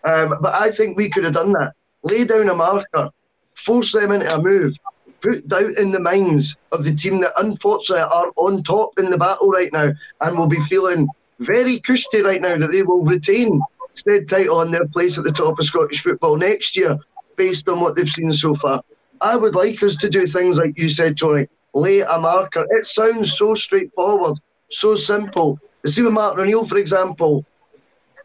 [0.03, 1.73] Um, but I think we could have done that.
[2.03, 3.09] Lay down a marker,
[3.55, 4.73] force them into a move,
[5.21, 9.17] put doubt in the minds of the team that unfortunately are on top in the
[9.17, 9.89] battle right now
[10.21, 11.07] and will be feeling
[11.39, 13.61] very cushy right now that they will retain
[13.93, 16.97] said title and their place at the top of Scottish football next year
[17.35, 18.81] based on what they've seen so far.
[19.21, 22.65] I would like us to do things like you said, Tony, lay a marker.
[22.69, 24.37] It sounds so straightforward,
[24.69, 25.59] so simple.
[25.85, 27.45] See with Martin O'Neill, for example,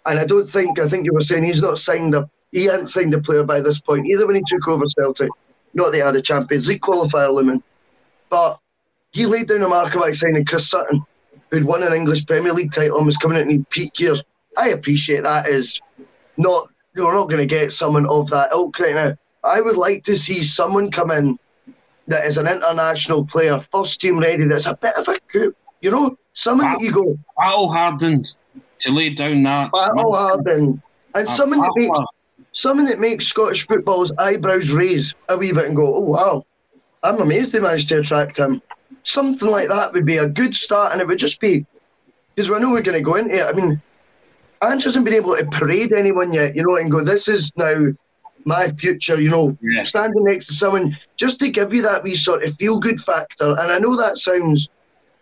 [0.04, 2.88] and I don't think, I think you were saying he's not signed a he hadn't
[2.88, 5.28] signed a player by this point, either when he took over Celtic,
[5.74, 7.62] not that he had a Champions League qualifier looming,
[8.30, 8.59] but
[9.12, 11.04] he laid down a marker by signing Chris Sutton,
[11.50, 14.22] who'd won an English Premier League title and was coming out in peak years.
[14.57, 15.80] I appreciate that is
[16.36, 19.16] not, we're not going to get someone of that ilk right now.
[19.44, 21.38] I would like to see someone come in
[22.09, 25.54] that is an international player, first team ready, that's a bit of a coup.
[25.80, 27.18] You know, someone that you go.
[27.38, 28.34] Battle hardened
[28.80, 29.70] to lay down that.
[29.72, 30.80] Battle hardened.
[31.14, 31.98] And someone that makes
[32.52, 36.44] someone that makes Scottish football's eyebrows raise a wee bit and go, oh wow,
[37.02, 38.62] I'm amazed they managed to attract him.
[39.02, 41.64] Something like that would be a good start, and it would just be
[42.34, 43.44] because we know we're going to go into it.
[43.46, 43.80] I mean,
[44.62, 47.92] Ange hasn't been able to parade anyone yet, you know, and go, this is now
[48.44, 49.82] my future, you know, Yeah.
[49.82, 53.50] standing next to someone just to give you that wee sort of feel good factor.
[53.58, 54.68] And I know that sounds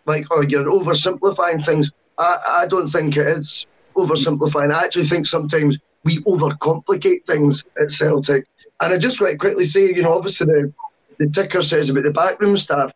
[0.05, 1.89] like, oh, you're oversimplifying things.
[2.17, 4.73] I, I don't think it is oversimplifying.
[4.73, 8.45] I actually think sometimes we overcomplicate things at Celtic.
[8.81, 10.73] And I just want to quickly say, you know, obviously the,
[11.17, 12.91] the ticker says about the backroom staff.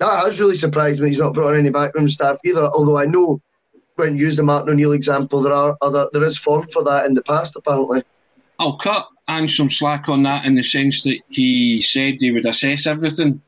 [0.00, 1.08] That has really surprised me.
[1.08, 2.68] He's not brought on any backroom staff either.
[2.74, 3.40] Although I know
[3.96, 7.06] when you use the Martin O'Neill example, there are other there is form for that
[7.06, 8.02] in the past apparently.
[8.58, 12.46] I'll cut Ange some slack on that in the sense that he said he would
[12.46, 13.40] assess everything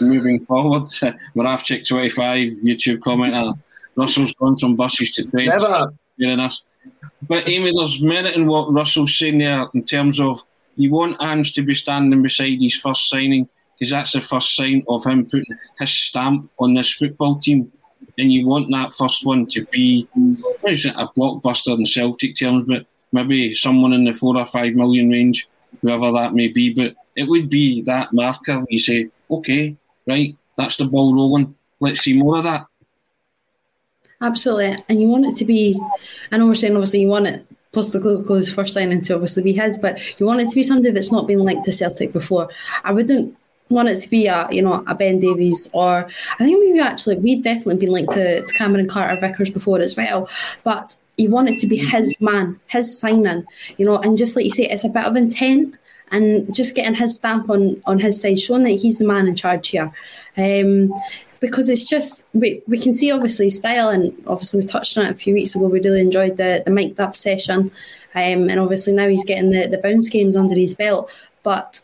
[0.00, 0.82] moving forward.
[1.36, 3.50] Marafchik 25, YouTube commenter.
[3.50, 3.54] Uh,
[3.96, 5.48] Russell's gone from buses to trains.
[5.48, 5.92] Never.
[6.18, 6.60] Fair enough.
[7.22, 10.42] But Amy, there's merit in what Russell's saying there in terms of
[10.76, 14.84] you want Ange to be standing beside his first signing because that's the first sign
[14.88, 17.72] of him putting his stamp on this football team.
[18.18, 22.36] And you want that first one to be, what is it, a blockbuster in Celtic
[22.36, 25.48] terms, but maybe someone in the four or five million range,
[25.82, 26.72] whoever that may be.
[26.72, 28.64] But it would be that marker.
[28.68, 29.76] You say, okay,
[30.06, 31.54] right, that's the ball rolling.
[31.80, 32.66] Let's see more of that.
[34.20, 34.76] Absolutely.
[34.88, 35.78] And you want it to be,
[36.32, 37.46] I know we're saying obviously you want it
[37.76, 40.92] post Postecoglou's first signing to obviously be his, but you want it to be somebody
[40.92, 42.48] that's not been linked to Celtic before.
[42.84, 43.36] I wouldn't
[43.68, 47.16] want it to be a you know a Ben Davies or I think we've actually
[47.16, 50.28] we've definitely been linked to, to Cameron Carter Vickers before as well.
[50.64, 53.44] But you want it to be his man, his signing,
[53.76, 55.76] you know, and just like you say, it's a bit of intent
[56.10, 59.34] and just getting his stamp on on his side, showing that he's the man in
[59.34, 59.92] charge here.
[60.36, 60.92] Um,
[61.40, 65.10] because it's just we, we can see obviously style and obviously we touched on it
[65.10, 65.66] a few weeks ago.
[65.66, 67.70] We really enjoyed the the mic'd up session,
[68.14, 71.10] um, and obviously now he's getting the the bounce games under his belt.
[71.42, 71.80] But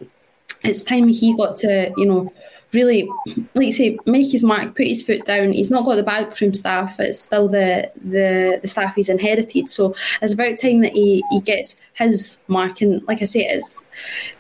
[0.63, 2.33] it's time he got to you know
[2.73, 3.09] really
[3.55, 5.53] like you say make his mark, put his foot down.
[5.53, 9.69] He's not got the backroom staff; it's still the the the staff he's inherited.
[9.69, 12.81] So it's about time that he he gets his mark.
[12.81, 13.83] And like I say, it's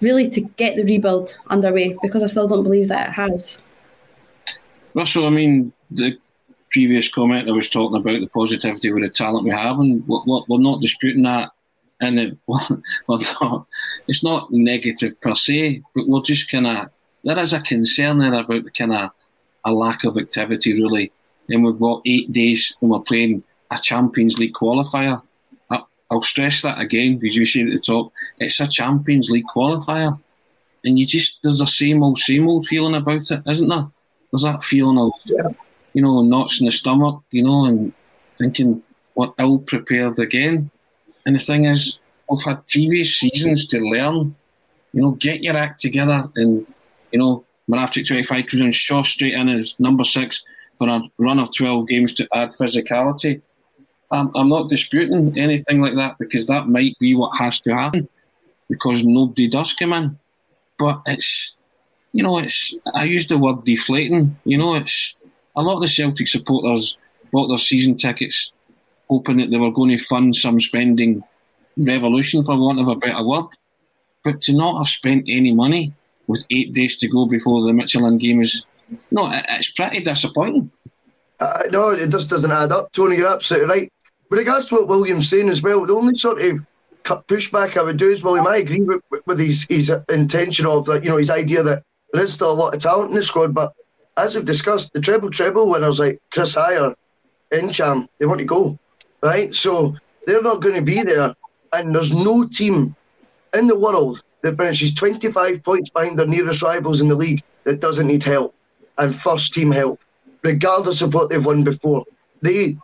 [0.00, 3.60] really to get the rebuild underway because I still don't believe that it has.
[4.94, 6.18] Russell, I mean, the
[6.70, 10.42] previous comment I was talking about the positivity with the talent we have, and we're,
[10.48, 11.50] we're- not disputing that.
[12.00, 13.66] And it, we're not,
[14.08, 16.90] it's not negative per se, but we're just kind of
[17.24, 19.10] there is a concern there about the kind of
[19.64, 21.12] a lack of activity really.
[21.48, 25.22] And we've got eight days and we're playing a Champions League qualifier.
[25.70, 29.46] I, I'll stress that again because you said at the top, it's a Champions League
[29.54, 30.18] qualifier,
[30.84, 33.88] and you just there's a same old same old feeling about it, isn't there?
[34.30, 35.12] There's that feeling of
[35.94, 37.92] you know knots in the stomach, you know, and
[38.38, 38.82] thinking
[39.14, 40.70] we're ill prepared again.
[41.26, 41.98] And the thing is,
[42.28, 44.34] we've had previous seasons to learn.
[44.92, 46.66] You know, get your act together and
[47.12, 50.42] you know, Marafchik 25 comes in, Shaw straight in as number six
[50.78, 53.40] for a run of 12 games to add physicality.
[54.10, 58.08] I'm, I'm not disputing anything like that because that might be what has to happen
[58.68, 60.18] because nobody does come in.
[60.78, 61.56] But it's,
[62.12, 64.36] you know, it's, I use the word deflating.
[64.44, 65.14] You know, it's
[65.54, 66.96] a lot of the Celtic supporters
[67.30, 68.52] bought their season tickets
[69.08, 71.22] hoping that they were going to fund some spending
[71.76, 73.46] revolution, for want of a better word.
[74.24, 75.92] But to not have spent any money
[76.32, 78.64] with eight days to go before the Midtjylland game is
[79.10, 80.70] no, it's pretty disappointing.
[81.40, 82.92] Uh, no, it just doesn't add up.
[82.92, 83.92] Tony, you're absolutely right.
[84.28, 86.60] With regards to what William's saying as well, the only sort of
[87.04, 91.04] pushback I would do is, William, I agree with, with his, his intention of, like,
[91.04, 93.54] you know, his idea that there is still a lot of talent in the squad.
[93.54, 93.72] But
[94.16, 96.94] as we've discussed, the treble treble winners like Kris Ajer,
[97.52, 98.78] Ntcham, they want to go,
[99.22, 99.54] right?
[99.54, 101.34] So they're not going to be there.
[101.72, 102.94] And there's no team
[103.54, 107.80] in the world that finishes 25 points behind their nearest rivals in the league that
[107.80, 108.54] doesn't need help
[108.98, 110.00] and first team help,
[110.42, 112.04] regardless of what they've won before.
[112.42, 112.76] They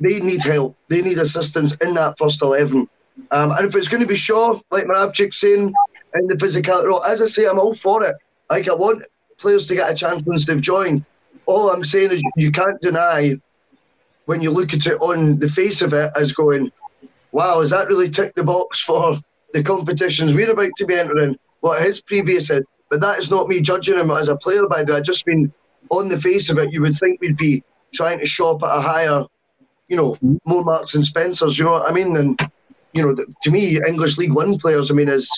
[0.00, 0.76] they need help.
[0.88, 2.88] They need assistance in that first 11.
[3.30, 5.72] Um, and if it's going to be Shaw, like Marabchik's saying,
[6.14, 8.14] in the physicality role, as I say, I'm all for it.
[8.50, 9.06] Like, I want
[9.38, 11.04] players to get a chance once they've joined.
[11.46, 13.36] All I'm saying is you can't deny
[14.26, 16.70] when you look at it on the face of it as going,
[17.32, 19.20] wow, has that really ticked the box for
[19.54, 22.64] the competitions we're about to be entering, what his previous had.
[22.90, 24.98] But that is not me judging him as a player, by the way.
[24.98, 25.50] I just mean,
[25.90, 27.62] on the face of it, you would think we'd be
[27.94, 29.24] trying to shop at a higher,
[29.88, 32.16] you know, more Marks and Spencers, you know what I mean?
[32.16, 32.38] And,
[32.92, 35.30] you know, to me, English League One players, I mean, is,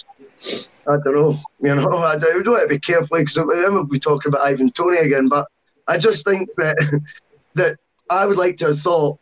[0.89, 3.99] I don't know, you know, I don't, want to be careful because then we'll be
[3.99, 5.29] talking about Ivan Toney again.
[5.29, 5.47] But
[5.89, 7.03] I just think that,
[7.55, 9.19] that I would like to have thought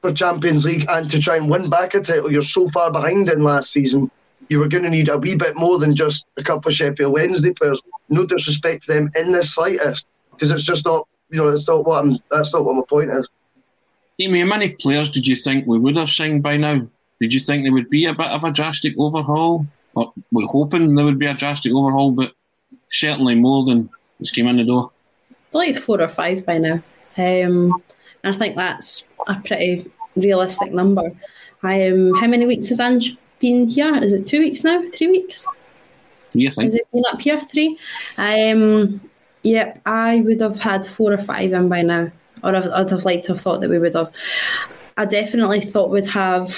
[0.00, 3.28] for Champions League and to try and win back a title, you're so far behind
[3.28, 4.10] in last season.
[4.48, 7.12] You were going to need a wee bit more than just a couple of Sheffield
[7.12, 7.80] Wednesday players.
[8.08, 11.86] No disrespect to them in the slightest, because it's just not, you know, that's not
[11.86, 12.18] what I'm.
[12.30, 13.28] That's not what my point is.
[14.18, 16.86] Amy, how many players did you think we would have signed by now?
[17.20, 19.66] Did you think there would be a bit of a drastic overhaul?
[19.94, 22.32] Or we're hoping there would be a drastic overhaul, but
[22.90, 23.88] certainly more than
[24.20, 24.90] just came in the door.
[25.52, 26.82] Like four or five by now.
[27.16, 27.82] Um,
[28.24, 31.12] I think that's a pretty realistic number.
[31.62, 33.94] Um, how many weeks has Ange been here?
[33.96, 34.82] Is it two weeks now?
[34.92, 35.46] Three weeks?
[36.32, 36.64] Three, I think.
[36.64, 37.42] Has it been up here?
[37.42, 37.78] Three?
[38.16, 39.00] Um,
[39.42, 42.10] yeah, I would have had four or five in by now,
[42.42, 44.12] or I'd, I'd have liked to have thought that we would have.
[44.96, 46.54] I definitely thought we'd have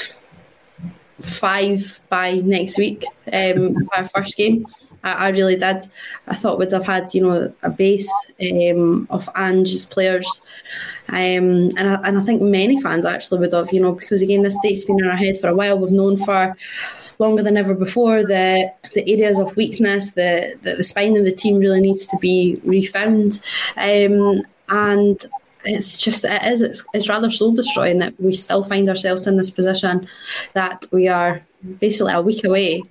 [1.20, 4.66] five by next week, um, our first game.
[5.04, 5.86] I, I, really did.
[6.26, 8.10] I thought we'd have had, you know, a base
[8.40, 10.40] um, of Ange's players.
[11.08, 14.42] Um, and, I, and I think many fans actually would have, you know, because again,
[14.42, 15.78] this date's been in our head for a while.
[15.78, 16.56] We've known for
[17.18, 21.32] longer than ever before the the areas of weakness, the, the, the spine of the
[21.32, 23.40] team really needs to be refound.
[23.76, 25.24] Um, and
[25.64, 29.36] it's just it is it's, it's rather soul destroying that we still find ourselves in
[29.36, 30.08] this position
[30.54, 31.42] that we are
[31.78, 32.82] basically a week away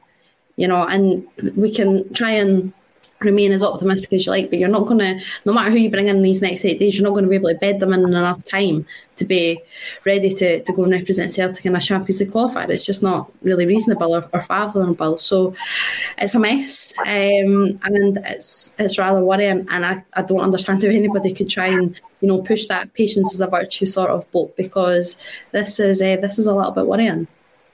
[0.61, 2.73] you know, and we can try and
[3.21, 5.89] remain as optimistic as you like, but you're not going to, no matter who you
[5.89, 7.93] bring in these next eight days, you're not going to be able to bed them
[7.93, 9.61] in enough time to be
[10.05, 12.69] ready to, to go and represent Celtic in a Champions League qualifier.
[12.69, 15.17] It's just not really reasonable or, or fathomable.
[15.17, 15.53] So
[16.17, 19.67] it's a mess, um, and it's it's rather worrying.
[19.69, 23.33] And I, I don't understand how anybody could try and you know push that patience
[23.33, 25.17] as a virtue sort of boat because
[25.51, 27.27] this is uh, this is a little bit worrying.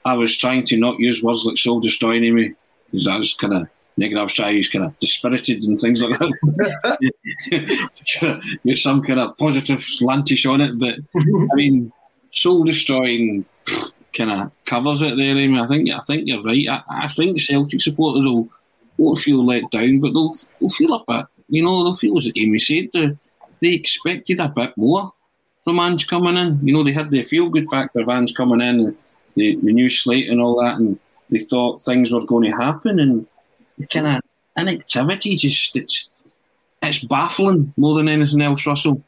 [0.04, 2.54] I was trying to not use words like soul destroying me
[2.90, 3.68] because that's kind of
[3.98, 7.88] negative shy, he's kind of dispirited and things like that.
[8.64, 11.92] There's some kind of positive slantish on it, but I mean,
[12.30, 13.44] soul destroying
[14.14, 15.30] kind of covers it there.
[15.30, 16.68] I mean, I think I think you're right.
[16.68, 18.48] I, I think Celtic supporters will
[18.96, 21.26] won't feel let down, but they'll, they'll feel a bit.
[21.48, 23.16] You know, they'll feel as Amy said, they,
[23.60, 25.12] they expected a bit more
[25.64, 26.58] from Ange coming in.
[26.62, 28.96] You know, they had the feel good factor of Ange coming in,
[29.36, 30.98] the, the new slate and all that, and
[31.30, 33.26] they thought things were going to happen, and
[33.86, 34.22] kind of
[34.56, 36.08] inactivity just it's
[36.82, 39.02] it's baffling more than anything else, Russell.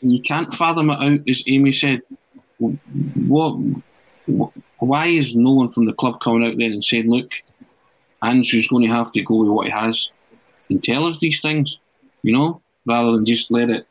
[0.00, 2.00] You can't fathom it out, as Amy said.
[2.58, 3.58] What,
[4.26, 7.30] what, why is no one from the club coming out there and saying, "Look,
[8.22, 10.10] Ange's going to have to go with what he has
[10.70, 11.78] and tell us these things,"
[12.22, 13.86] you know, rather than just let it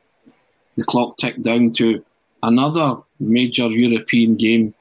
[0.77, 2.03] the clock tick down to
[2.43, 4.73] another major European game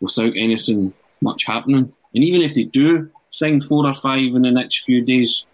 [0.00, 1.92] without anything much happening.
[2.14, 5.46] And even if they do sign four or five in the next few days,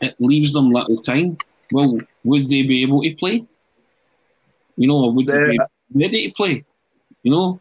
[0.00, 1.38] it leaves them little time.
[1.72, 3.44] Well, would they be able to play?
[4.76, 5.58] You know, or would they be
[5.94, 6.64] ready to play?
[7.22, 7.60] You know,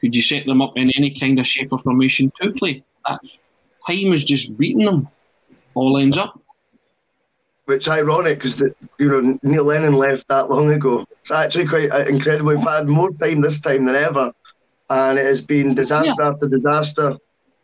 [0.00, 2.84] could you set them up in any kind of shape or formation to play?
[3.06, 3.20] That
[3.86, 5.08] time is just beating them.
[5.74, 6.40] All ends up.
[7.64, 8.62] Which ironic because
[8.98, 11.04] you know Neil Lennon left that long ago.
[11.20, 12.54] It's actually quite uh, incredible.
[12.54, 14.32] We've had more time this time than ever
[14.90, 16.28] and it has been disaster yeah.
[16.28, 17.16] after disaster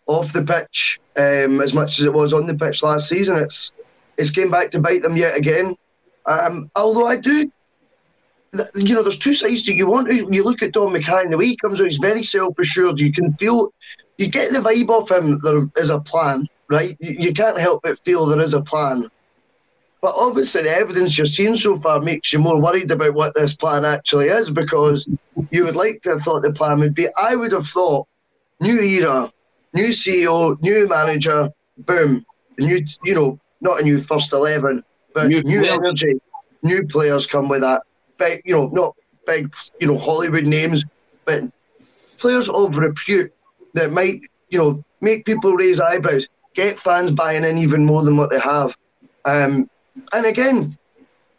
[0.07, 3.37] off the pitch um, as much as it was on the pitch last season.
[3.37, 3.73] It's
[4.19, 5.77] it's came back to bite them yet again.
[6.27, 7.51] Um, although I do,
[8.75, 9.75] you know, there's two sides to.
[9.75, 12.23] You want to you look at Dom McKay the way he comes out, he's very
[12.23, 13.01] self assured.
[13.01, 13.73] You can feel,
[14.19, 15.41] you get the vibe off him.
[15.43, 16.97] There is a plan, right?
[17.01, 19.09] You, you can't help but feel there is a plan.
[20.03, 23.55] But obviously, the evidence you're seeing so far makes you more worried about what this
[23.55, 25.07] plan actually is because
[25.51, 27.07] you would like to have thought the plan would be.
[27.17, 28.09] I would have thought
[28.61, 29.33] new era,
[29.75, 32.25] new CEO, new manager, boom,
[32.59, 34.83] new, you know, not a new first 11,
[35.15, 36.21] but new, new energy,
[36.63, 37.83] new players come with that.
[38.19, 38.95] Big, you know, not
[39.27, 40.85] big, you know, Hollywood names,
[41.25, 41.45] but
[42.19, 43.33] players of repute
[43.75, 44.21] that might,
[44.51, 48.39] you know, make people raise eyebrows, get fans buying in even more than what they
[48.39, 48.75] have.
[49.25, 49.69] Um,
[50.13, 50.77] and again,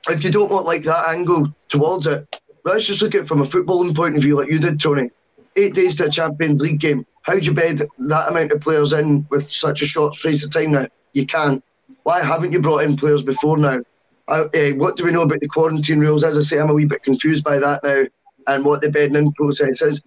[0.10, 3.42] if you don't want like that angle towards it, let's just look at it from
[3.42, 5.10] a footballing point of view, like you did, Tony.
[5.56, 7.06] Eight days to a Champions League game.
[7.24, 10.52] How do you bed that amount of players in with such a short space of
[10.52, 10.88] time now?
[11.14, 11.64] You can't.
[12.04, 13.80] Why haven't you brought in players before now?
[14.28, 16.24] uh, what do we know about the quarantine rules?
[16.24, 18.04] As I say, I'm a wee bit confused by that now
[18.48, 20.02] and what the bedding in process is.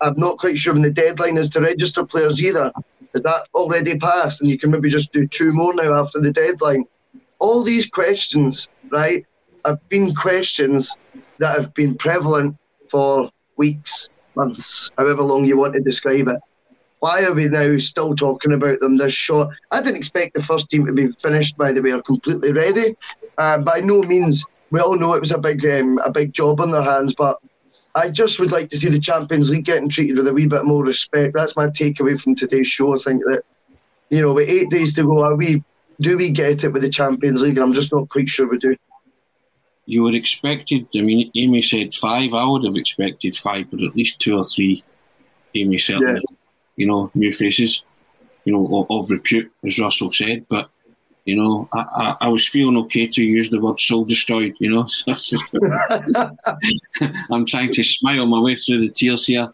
[0.00, 2.72] I'm not quite sure when the deadline is to register players either.
[3.14, 4.40] Is that already passed?
[4.40, 6.84] And you can maybe just do two more now after the deadline.
[7.38, 9.24] All these questions, right,
[9.64, 10.94] have been questions
[11.38, 12.56] that have been prevalent
[12.90, 16.40] for weeks, months, however long you want to describe it.
[17.00, 19.48] Why are we now still talking about them this short?
[19.70, 22.96] I didn't expect the first team to be finished by the way, or completely ready.
[23.36, 26.60] Um, by no means, we all know it was a big, um, a big job
[26.60, 27.38] on their hands, but
[27.94, 30.64] I just would like to see the Champions League getting treated with a wee bit
[30.64, 31.34] more respect.
[31.34, 32.94] That's my takeaway from today's show.
[32.94, 33.42] I think that,
[34.10, 35.62] you know, with eight days to go, are we
[36.00, 37.58] do we get it with the Champions League?
[37.58, 38.76] I'm just not quite sure we do.
[39.86, 42.32] You would expected, I mean, Amy said five.
[42.32, 44.82] I would have expected five, but at least two or three.
[45.54, 46.36] Amy certainly, yeah.
[46.76, 47.82] you know, new faces,
[48.44, 50.46] you know, of, of repute, as Russell said.
[50.48, 50.70] But
[51.24, 54.70] you know, I, I, I, was feeling okay to use the word soul destroyed, you
[54.70, 54.86] know.
[57.30, 59.50] I'm trying to smile my way through the tears here.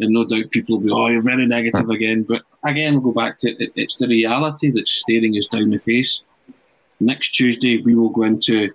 [0.00, 2.22] And no doubt people will be, oh, you're very negative again.
[2.22, 3.72] But again, we'll go back to it.
[3.74, 6.22] It's the reality that's staring us down the face.
[7.00, 8.72] Next Tuesday, we will go into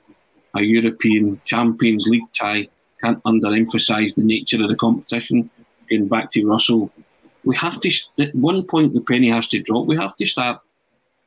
[0.56, 2.68] a European Champions League tie.
[3.02, 5.50] Can't underemphasise the nature of the competition.
[5.90, 6.92] Getting back to Russell,
[7.44, 9.86] we have to, at one point, the penny has to drop.
[9.86, 10.62] We have to start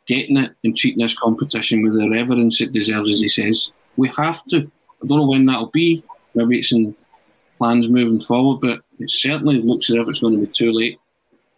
[0.07, 3.73] getting it and treating this competition with the reverence it deserves, as he says.
[3.97, 4.71] We have to.
[5.03, 6.03] I don't know when that'll be.
[6.35, 6.95] Maybe it's in
[7.59, 10.99] plans moving forward, but it certainly looks as if it's going to be too late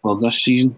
[0.01, 0.77] for this season.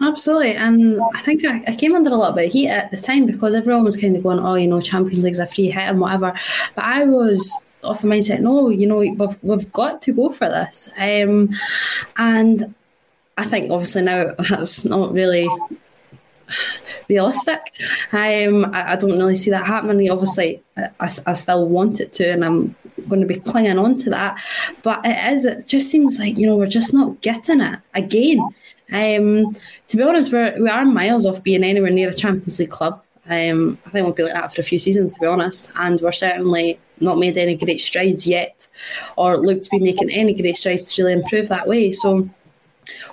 [0.00, 2.98] Absolutely, and I think I, I, came under a little bit of heat at the
[2.98, 5.88] time because everyone was kind of going, "Oh, you know, Champions League's a free hit
[5.88, 6.34] and whatever."
[6.74, 7.50] But I was
[7.82, 11.50] off the mindset, no, you know, we've we've got to go for this, um,
[12.18, 12.74] and
[13.38, 15.48] I think obviously now that's not really
[17.08, 17.60] realistic.
[18.12, 20.10] Um, I, I, don't really see that happening.
[20.10, 22.74] Obviously, I, I, still want it to, and I'm
[23.08, 24.40] going to be clinging on to that.
[24.82, 25.44] But it is.
[25.44, 28.40] It just seems like you know we're just not getting it again.
[28.92, 29.56] Um,
[29.88, 33.02] to be honest, we're we are miles off being anywhere near a Champions League club.
[33.28, 35.70] Um, I think we'll be like that for a few seasons, to be honest.
[35.76, 38.68] And we're certainly not made any great strides yet,
[39.16, 41.92] or look to be making any great strides to really improve that way.
[41.92, 42.28] So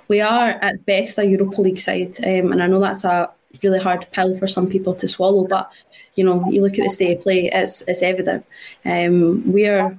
[0.08, 3.30] we are at best a Europa League side, um, and I know that's a
[3.62, 5.46] really hard pill for some people to swallow.
[5.46, 5.70] But
[6.14, 8.46] you know, you look at the state of play; it's it's evident.
[8.84, 9.98] Um, we're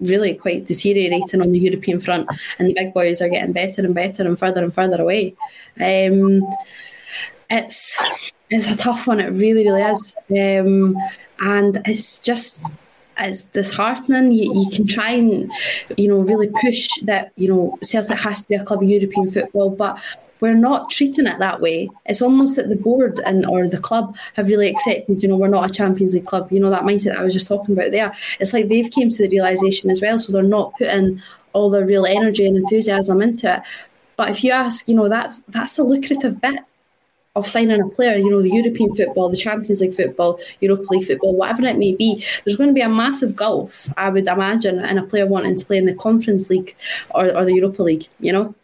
[0.00, 2.28] really quite deteriorating on the European front,
[2.58, 5.34] and the big boys are getting better and better and further and further away.
[5.80, 6.46] Um,
[7.50, 8.00] it's
[8.50, 9.20] it's a tough one.
[9.20, 10.96] It really, really is, um,
[11.40, 12.72] and it's just
[13.18, 14.32] it's disheartening.
[14.32, 15.50] You, you can try and,
[15.96, 19.28] you know, really push that, you know, Celtic has to be a club of European
[19.30, 20.00] football, but
[20.40, 21.88] we're not treating it that way.
[22.06, 25.48] It's almost that the board and or the club have really accepted, you know, we're
[25.48, 26.50] not a Champions League club.
[26.52, 28.14] You know, that mindset I was just talking about there.
[28.40, 31.20] It's like they've came to the realization as well, so they're not putting
[31.52, 33.62] all their real energy and enthusiasm into it.
[34.16, 36.60] But if you ask, you know, that's that's the lucrative bit
[37.38, 41.06] of signing a player, you know, the European football, the Champions League football, Europa League
[41.06, 44.84] football, whatever it may be, there's going to be a massive gulf, I would imagine,
[44.84, 46.74] in a player wanting to play in the Conference League
[47.14, 48.54] or, or the Europa League, you know?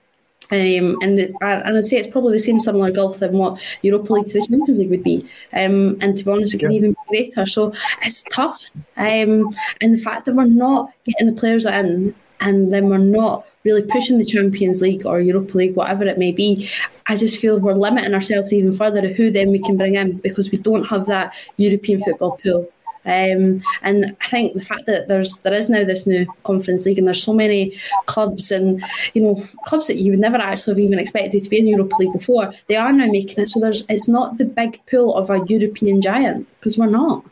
[0.54, 4.12] Um, and the, and I'd say it's probably the same similar gulf than what Europa
[4.12, 5.20] League to the Champions League would be.
[5.52, 6.76] Um, and to be honest, it could yeah.
[6.76, 7.44] even be greater.
[7.44, 8.70] So it's tough.
[8.96, 9.50] Um,
[9.80, 13.82] and the fact that we're not getting the players in and then we're not really
[13.82, 16.68] pushing the Champions League or Europa League, whatever it may be,
[17.06, 20.18] I just feel we're limiting ourselves even further to who then we can bring in
[20.18, 22.70] because we don't have that European football pool.
[23.06, 26.98] Um, and I think the fact that there's there is now this new conference league
[26.98, 28.82] and there's so many clubs and
[29.12, 31.96] you know clubs that you would never actually have even expected to be in Europa
[31.98, 35.28] League before they are now making it so there's it's not the big pool of
[35.28, 37.24] a European giant because we're not.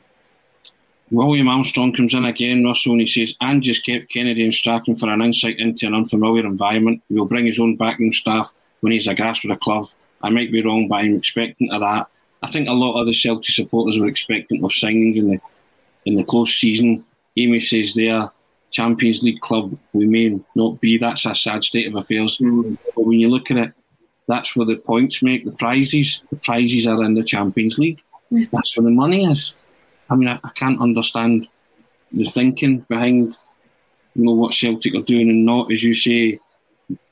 [1.11, 5.11] William Armstrong comes in again, Russell, and he says, and kept Kennedy and Strachan for
[5.11, 7.03] an insight into an unfamiliar environment.
[7.11, 8.51] He'll bring his own backroom staff
[8.81, 9.89] when he's a gas with a club.
[10.23, 12.07] I might be wrong, but I'm expecting of that.
[12.43, 15.41] I think a lot of the Celtic supporters were expecting of signings in the
[16.05, 17.05] in the close season.
[17.37, 18.31] Amy says there,
[18.71, 20.99] Champions League club, we may not be.
[20.99, 22.39] That's a sad state of affairs.
[22.39, 22.79] Mm.
[22.95, 23.73] But when you look at it,
[24.27, 26.23] that's where the points make the prizes.
[26.31, 28.01] The prizes are in the Champions League.
[28.33, 28.49] Mm.
[28.51, 29.55] That's where the money is.
[30.11, 31.49] I mean, I, I, can't understand
[32.13, 33.37] the thinking behind
[34.15, 36.39] you know what Celtic are doing and not, as you say,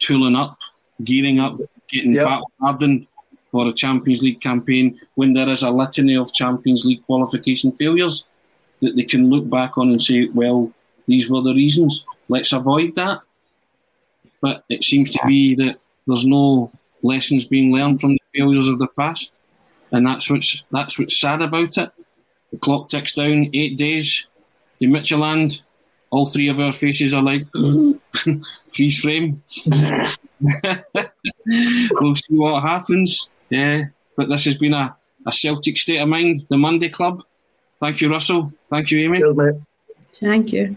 [0.00, 0.58] tooling up,
[1.04, 2.26] gearing up, getting yep.
[2.26, 3.06] back hardened
[3.50, 8.24] for a Champions League campaign when there is a litany of Champions League qualification failures
[8.80, 10.72] that they can look back on and say, well,
[11.06, 12.04] these were the reasons.
[12.28, 13.20] Let's avoid that.
[14.40, 16.70] But it seems to be that there's no
[17.02, 19.32] lessons being learned from the failures of the past,
[19.92, 21.90] and that's what's that's what's sad about it.
[22.52, 23.50] The clock ticks down.
[23.52, 24.26] Eight days.
[24.80, 25.60] In Midtjylland,
[26.10, 27.42] all three of our faces are like,
[28.74, 29.42] freeze frame.
[31.46, 33.28] we'll see what happens.
[33.50, 33.84] Yeah,
[34.16, 37.22] but this has been a, a Celtic state of mind, the Monday Club.
[37.80, 38.52] Thank you, Russell.
[38.70, 39.22] Thank you, Amy.
[40.12, 40.76] Thank you.